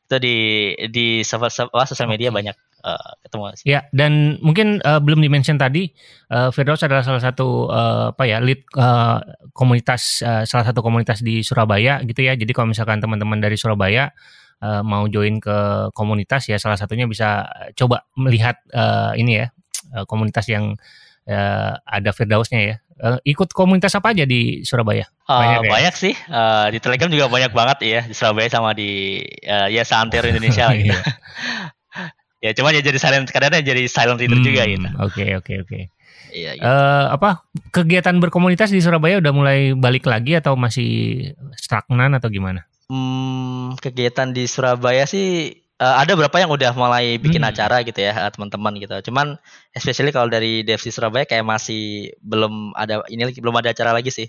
itu 0.09 0.17
di 0.17 0.37
di 0.89 1.21
sosial 1.21 1.69
media 2.09 2.33
okay. 2.33 2.37
banyak 2.41 2.57
uh, 2.81 3.11
ketemu 3.21 3.43
sih. 3.53 3.65
Ya, 3.69 3.85
dan 3.93 4.41
mungkin 4.41 4.81
uh, 4.81 4.97
belum 4.97 5.21
dimention 5.21 5.61
tadi, 5.61 5.93
uh, 6.33 6.49
Firdaus 6.49 6.81
adalah 6.81 7.05
salah 7.05 7.21
satu 7.21 7.69
uh, 7.69 8.09
apa 8.09 8.25
ya 8.25 8.41
lead 8.41 8.65
uh, 8.73 9.21
komunitas 9.53 10.25
uh, 10.25 10.43
salah 10.49 10.65
satu 10.65 10.81
komunitas 10.81 11.21
di 11.21 11.45
Surabaya 11.45 12.01
gitu 12.01 12.25
ya. 12.25 12.33
Jadi 12.33 12.49
kalau 12.57 12.73
misalkan 12.73 12.97
teman-teman 12.97 13.37
dari 13.37 13.53
Surabaya 13.53 14.09
uh, 14.65 14.81
mau 14.81 15.05
join 15.05 15.37
ke 15.37 15.93
komunitas 15.93 16.49
ya, 16.49 16.57
salah 16.57 16.81
satunya 16.81 17.05
bisa 17.05 17.45
coba 17.77 18.09
melihat 18.17 18.57
uh, 18.73 19.13
ini 19.13 19.45
ya 19.45 19.53
uh, 19.93 20.09
komunitas 20.09 20.49
yang 20.49 20.73
uh, 21.29 21.73
ada 21.85 22.09
Firdausnya 22.09 22.59
ya. 22.65 22.75
Uh, 22.99 23.19
ikut 23.23 23.55
komunitas 23.55 23.95
apa 23.95 24.11
aja 24.11 24.27
di 24.27 24.61
Surabaya? 24.67 25.07
Banyak, 25.23 25.59
uh, 25.59 25.65
ya? 25.65 25.71
banyak 25.71 25.95
sih. 25.95 26.13
Uh, 26.27 26.67
di 26.67 26.79
Telegram 26.83 27.07
juga 27.07 27.31
banyak 27.31 27.51
banget 27.55 27.77
ya 27.87 28.01
di 28.03 28.15
Surabaya 28.15 28.51
sama 28.51 28.75
di 28.75 29.23
uh, 29.47 29.71
ya 29.71 29.87
Santir 29.87 30.23
Indonesia 30.31 30.67
gitu. 30.75 30.91
Iya. 30.91 31.01
ya 32.45 32.51
cuma 32.55 32.75
ya 32.75 32.83
jadi 32.83 32.99
silent 32.99 33.31
kadang 33.31 33.59
jadi 33.63 33.87
silent 33.87 34.19
reader 34.19 34.39
hmm, 34.39 34.47
juga 34.47 34.63
gitu. 34.67 34.87
Oke 34.99 35.23
okay, 35.23 35.29
oke 35.39 35.43
okay, 35.43 35.55
oke. 35.63 35.69
Okay. 35.71 35.83
Iya, 36.29 36.51
gitu. 36.59 36.65
uh, 36.67 37.05
apa 37.09 37.41
kegiatan 37.73 38.13
berkomunitas 38.21 38.69
di 38.69 38.83
Surabaya 38.83 39.17
udah 39.17 39.33
mulai 39.33 39.73
balik 39.73 40.05
lagi 40.05 40.37
atau 40.37 40.53
masih 40.53 41.33
stagnan 41.57 42.13
atau 42.13 42.29
gimana? 42.29 42.69
Hmm, 42.89 43.77
kegiatan 43.77 44.33
di 44.33 44.45
Surabaya 44.45 45.05
sih 45.05 45.53
uh, 45.79 45.95
ada 46.03 46.13
berapa 46.13 46.37
yang 46.37 46.51
udah 46.51 46.71
mulai 46.75 47.15
bikin 47.17 47.41
hmm. 47.41 47.51
acara 47.55 47.81
gitu 47.87 47.99
ya 48.03 48.11
eh, 48.13 48.31
teman-teman 48.31 48.75
gitu. 48.77 48.95
Cuman 49.09 49.39
especially 49.71 50.11
kalau 50.11 50.27
dari 50.27 50.61
DFC 50.67 50.91
Surabaya 50.91 51.23
kayak 51.23 51.47
masih 51.47 52.13
belum 52.19 52.75
ada 52.75 53.01
ini 53.07 53.31
belum 53.39 53.55
ada 53.57 53.71
acara 53.71 53.95
lagi 53.95 54.11
sih. 54.11 54.27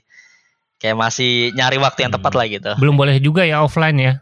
Kayak 0.81 0.97
masih 0.97 1.53
nyari 1.53 1.77
waktu 1.77 2.09
yang 2.09 2.13
tepat 2.15 2.33
hmm. 2.33 2.41
lah 2.41 2.47
gitu. 2.49 2.71
Belum 2.81 2.97
boleh 2.97 3.21
juga 3.21 3.45
ya 3.45 3.61
offline 3.61 3.99
ya. 4.01 4.13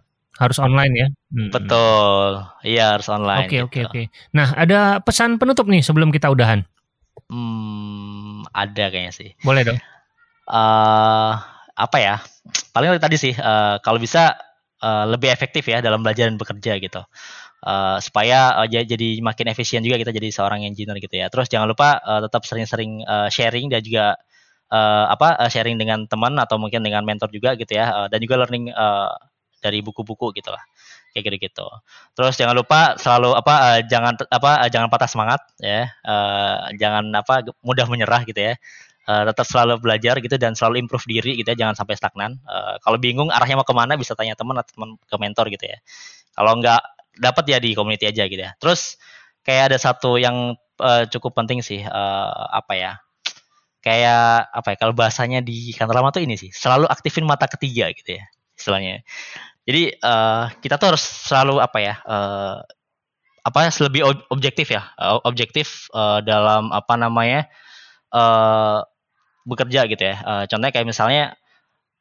Harus 0.40 0.58
online 0.58 0.94
ya. 0.94 1.06
Hmm. 1.30 1.50
Betul. 1.54 2.30
Iya 2.66 2.98
harus 2.98 3.08
online. 3.12 3.46
Oke 3.46 3.48
okay, 3.54 3.60
oke 3.62 3.70
okay, 3.70 3.82
oke. 3.84 3.92
Okay. 3.94 4.04
Nah 4.34 4.48
ada 4.56 4.98
pesan 5.04 5.38
penutup 5.38 5.70
nih 5.70 5.84
sebelum 5.84 6.10
kita 6.10 6.32
udahan. 6.32 6.66
Hmm, 7.28 8.42
ada 8.50 8.84
kayaknya 8.90 9.12
sih. 9.12 9.30
Boleh 9.44 9.62
dong. 9.66 9.78
Uh, 10.48 11.36
apa 11.76 11.96
ya? 12.00 12.16
Paling 12.72 12.96
tadi 12.98 13.20
sih 13.20 13.34
uh, 13.36 13.78
kalau 13.84 14.00
bisa 14.00 14.47
uh, 14.82 15.04
lebih 15.08 15.30
efektif 15.30 15.66
ya 15.66 15.78
dalam 15.82 16.02
belajar 16.02 16.30
dan 16.30 16.38
bekerja 16.38 16.78
gitu. 16.82 17.02
Uh, 17.58 17.98
supaya 17.98 18.54
uh, 18.62 18.68
jadi 18.70 19.18
makin 19.18 19.50
efisien 19.50 19.82
juga 19.82 19.98
kita 19.98 20.14
jadi 20.14 20.30
seorang 20.30 20.62
engineer 20.62 20.98
gitu 21.02 21.18
ya. 21.18 21.26
Terus 21.26 21.50
jangan 21.50 21.66
lupa 21.66 21.98
uh, 22.02 22.22
tetap 22.22 22.46
sering-sering 22.46 23.02
uh, 23.02 23.26
sharing 23.26 23.66
dan 23.66 23.82
juga 23.82 24.14
uh, 24.70 25.06
apa 25.10 25.38
uh, 25.42 25.50
sharing 25.50 25.74
dengan 25.74 26.06
teman 26.06 26.38
atau 26.38 26.56
mungkin 26.56 26.86
dengan 26.86 27.02
mentor 27.02 27.30
juga 27.34 27.58
gitu 27.58 27.74
ya. 27.74 27.90
Uh, 27.90 28.06
dan 28.06 28.22
juga 28.22 28.38
learning 28.46 28.70
uh, 28.70 29.10
dari 29.58 29.82
buku-buku 29.82 30.30
gitu 30.38 30.54
lah 30.54 30.62
kayak 31.10 31.34
gitu-gitu. 31.34 31.66
Terus 32.14 32.38
jangan 32.38 32.54
lupa 32.54 32.94
selalu 32.94 33.34
apa 33.34 33.54
uh, 33.58 33.80
jangan 33.82 34.14
apa 34.30 34.50
uh, 34.62 34.68
jangan 34.70 34.86
patah 34.86 35.10
semangat 35.10 35.40
ya. 35.58 35.90
Uh, 36.06 36.70
jangan 36.78 37.10
apa 37.10 37.42
mudah 37.66 37.90
menyerah 37.90 38.22
gitu 38.22 38.38
ya 38.38 38.54
uh, 39.08 39.24
tetap 39.32 39.48
selalu 39.48 39.80
belajar 39.80 40.20
gitu 40.20 40.36
dan 40.36 40.52
selalu 40.52 40.84
improve 40.84 41.08
diri 41.08 41.40
gitu 41.40 41.48
ya 41.48 41.56
jangan 41.56 41.74
sampai 41.74 41.96
stagnan. 41.96 42.36
Uh, 42.44 42.76
kalau 42.84 43.00
bingung 43.00 43.32
arahnya 43.32 43.56
mau 43.56 43.64
ke 43.64 43.72
mana 43.72 43.96
bisa 43.96 44.12
tanya 44.12 44.36
teman 44.36 44.60
atau 44.60 44.76
teman 44.76 44.90
ke 45.00 45.16
mentor 45.16 45.48
gitu 45.48 45.64
ya. 45.64 45.80
Kalau 46.36 46.52
nggak 46.60 46.82
dapat 47.18 47.44
ya 47.48 47.58
di 47.58 47.72
community 47.72 48.04
aja 48.06 48.28
gitu 48.28 48.42
ya. 48.44 48.52
Terus 48.60 49.00
kayak 49.42 49.72
ada 49.72 49.78
satu 49.80 50.20
yang 50.20 50.54
uh, 50.78 51.02
cukup 51.08 51.32
penting 51.40 51.64
sih 51.64 51.80
uh, 51.80 52.46
apa 52.52 52.74
ya 52.76 52.92
kayak 53.80 54.52
apa 54.52 54.74
ya 54.74 54.76
kalau 54.76 54.92
bahasanya 54.92 55.40
di 55.40 55.72
kantor 55.72 56.02
lama 56.02 56.10
tuh 56.12 56.20
ini 56.20 56.34
sih 56.34 56.50
selalu 56.50 56.84
aktifin 56.90 57.24
mata 57.24 57.48
ketiga 57.48 57.88
gitu 57.96 58.20
ya 58.20 58.24
istilahnya. 58.58 59.00
Jadi 59.64 59.96
uh, 60.00 60.52
kita 60.60 60.76
tuh 60.76 60.94
harus 60.94 61.04
selalu 61.04 61.60
apa 61.62 61.78
ya 61.80 61.94
uh, 62.04 62.60
apa 63.46 63.72
lebih 63.80 64.04
objektif 64.28 64.68
ya 64.68 64.92
objektif 65.24 65.88
uh, 65.96 66.20
dalam 66.20 66.68
apa 66.68 67.00
namanya 67.00 67.48
uh, 68.12 68.84
bekerja 69.48 69.88
gitu 69.88 70.02
ya. 70.04 70.16
Uh, 70.20 70.44
contohnya 70.44 70.72
kayak 70.76 70.87
misalnya 70.87 71.32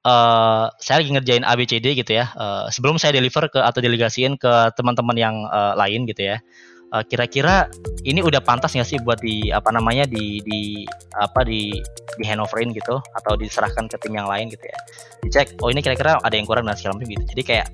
uh, 0.03 0.67
saya 0.83 0.99
lagi 1.01 1.11
ngerjain 1.15 1.47
ABCD 1.47 1.95
gitu 1.95 2.11
ya. 2.11 2.27
Uh, 2.35 2.67
sebelum 2.67 2.99
saya 2.99 3.15
deliver 3.15 3.47
ke 3.47 3.63
atau 3.63 3.79
delegasiin 3.79 4.35
ke 4.35 4.75
teman-teman 4.75 5.15
yang 5.15 5.35
uh, 5.47 5.73
lain 5.79 6.03
gitu 6.03 6.35
ya. 6.35 6.43
Uh, 6.87 7.03
kira-kira 7.03 7.67
ini 8.07 8.23
udah 8.23 8.39
pantas 8.39 8.71
nggak 8.71 8.87
sih 8.87 8.99
buat 9.03 9.19
di 9.19 9.51
apa 9.51 9.75
namanya 9.75 10.07
di 10.07 10.39
di 10.47 10.87
apa 11.19 11.43
di 11.43 11.75
di 12.15 12.23
handoverin 12.23 12.71
gitu 12.71 13.03
atau 13.11 13.35
diserahkan 13.35 13.91
ke 13.91 13.99
tim 13.99 14.15
yang 14.15 14.23
lain 14.23 14.47
gitu 14.47 14.63
ya 14.63 14.79
dicek 15.19 15.59
oh 15.59 15.67
ini 15.67 15.83
kira-kira 15.83 16.15
ada 16.23 16.31
yang 16.31 16.47
kurang 16.47 16.63
dan 16.63 16.79
segala 16.79 17.03
gitu 17.03 17.19
jadi 17.35 17.43
kayak 17.43 17.67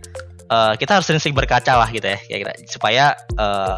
uh, 0.49 0.73
kita 0.81 0.97
harus 0.97 1.05
sering-sering 1.05 1.37
berkaca 1.37 1.77
lah 1.77 1.93
gitu 1.93 2.09
ya 2.09 2.17
kira-kira 2.25 2.53
supaya 2.65 3.13
uh, 3.37 3.77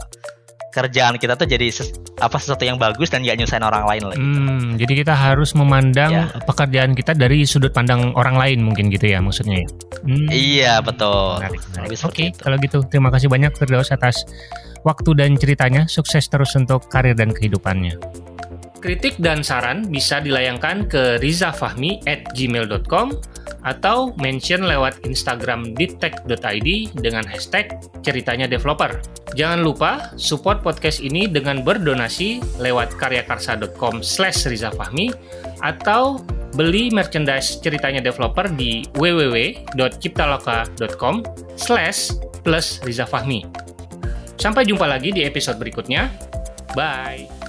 kerjaan 0.76 1.16
kita 1.16 1.40
tuh 1.40 1.48
jadi 1.48 1.72
ses, 1.72 1.96
apa 2.20 2.36
sesuatu 2.36 2.68
yang 2.68 2.76
bagus 2.76 3.08
dan 3.08 3.24
gak 3.24 3.40
nyusahin 3.40 3.64
orang 3.64 3.88
lain 3.88 4.04
lagi. 4.12 4.20
Hmm, 4.20 4.66
jadi 4.76 4.94
kita 5.08 5.16
harus 5.16 5.56
memandang 5.56 6.12
ya. 6.12 6.28
pekerjaan 6.44 6.92
kita 6.92 7.16
dari 7.16 7.48
sudut 7.48 7.72
pandang 7.72 8.12
orang 8.20 8.36
lain 8.36 8.60
mungkin 8.60 8.92
gitu 8.92 9.08
ya 9.08 9.24
maksudnya. 9.24 9.64
Ya? 9.64 9.68
Hmm. 10.04 10.28
Iya 10.28 10.74
betul. 10.84 11.40
Oke, 11.40 11.96
okay, 12.04 12.28
kalau 12.36 12.60
gitu 12.60 12.84
terima 12.92 13.08
kasih 13.08 13.32
banyak 13.32 13.56
Firdaus 13.56 13.96
atas 13.96 14.28
waktu 14.84 15.16
dan 15.16 15.40
ceritanya. 15.40 15.88
Sukses 15.88 16.28
terus 16.28 16.52
untuk 16.60 16.92
karir 16.92 17.16
dan 17.16 17.32
kehidupannya. 17.32 17.96
Kritik 18.86 19.18
dan 19.18 19.42
saran 19.42 19.90
bisa 19.90 20.22
dilayangkan 20.22 20.86
ke 20.86 21.18
rizafahmi 21.18 22.06
at 22.06 22.22
gmail.com 22.38 23.18
atau 23.66 24.14
mention 24.22 24.62
lewat 24.62 25.02
Instagram 25.10 25.74
deeptech.id 25.74 26.94
dengan 27.02 27.26
hashtag 27.26 27.82
ceritanya 28.06 28.46
developer. 28.46 29.02
Jangan 29.34 29.66
lupa 29.66 30.14
support 30.22 30.62
podcast 30.62 31.02
ini 31.02 31.26
dengan 31.26 31.66
berdonasi 31.66 32.46
lewat 32.62 32.94
karyakarsa.com 33.02 34.06
slash 34.06 34.46
rizafahmi 34.46 35.10
atau 35.66 36.22
beli 36.54 36.94
merchandise 36.94 37.58
ceritanya 37.58 38.06
developer 38.06 38.46
di 38.54 38.86
www.ciptaloka.com 39.02 41.26
slash 41.58 42.14
plus 42.46 42.86
rizafahmi. 42.86 43.50
Sampai 44.38 44.70
jumpa 44.70 44.86
lagi 44.86 45.10
di 45.10 45.26
episode 45.26 45.58
berikutnya. 45.58 46.06
Bye! 46.78 47.45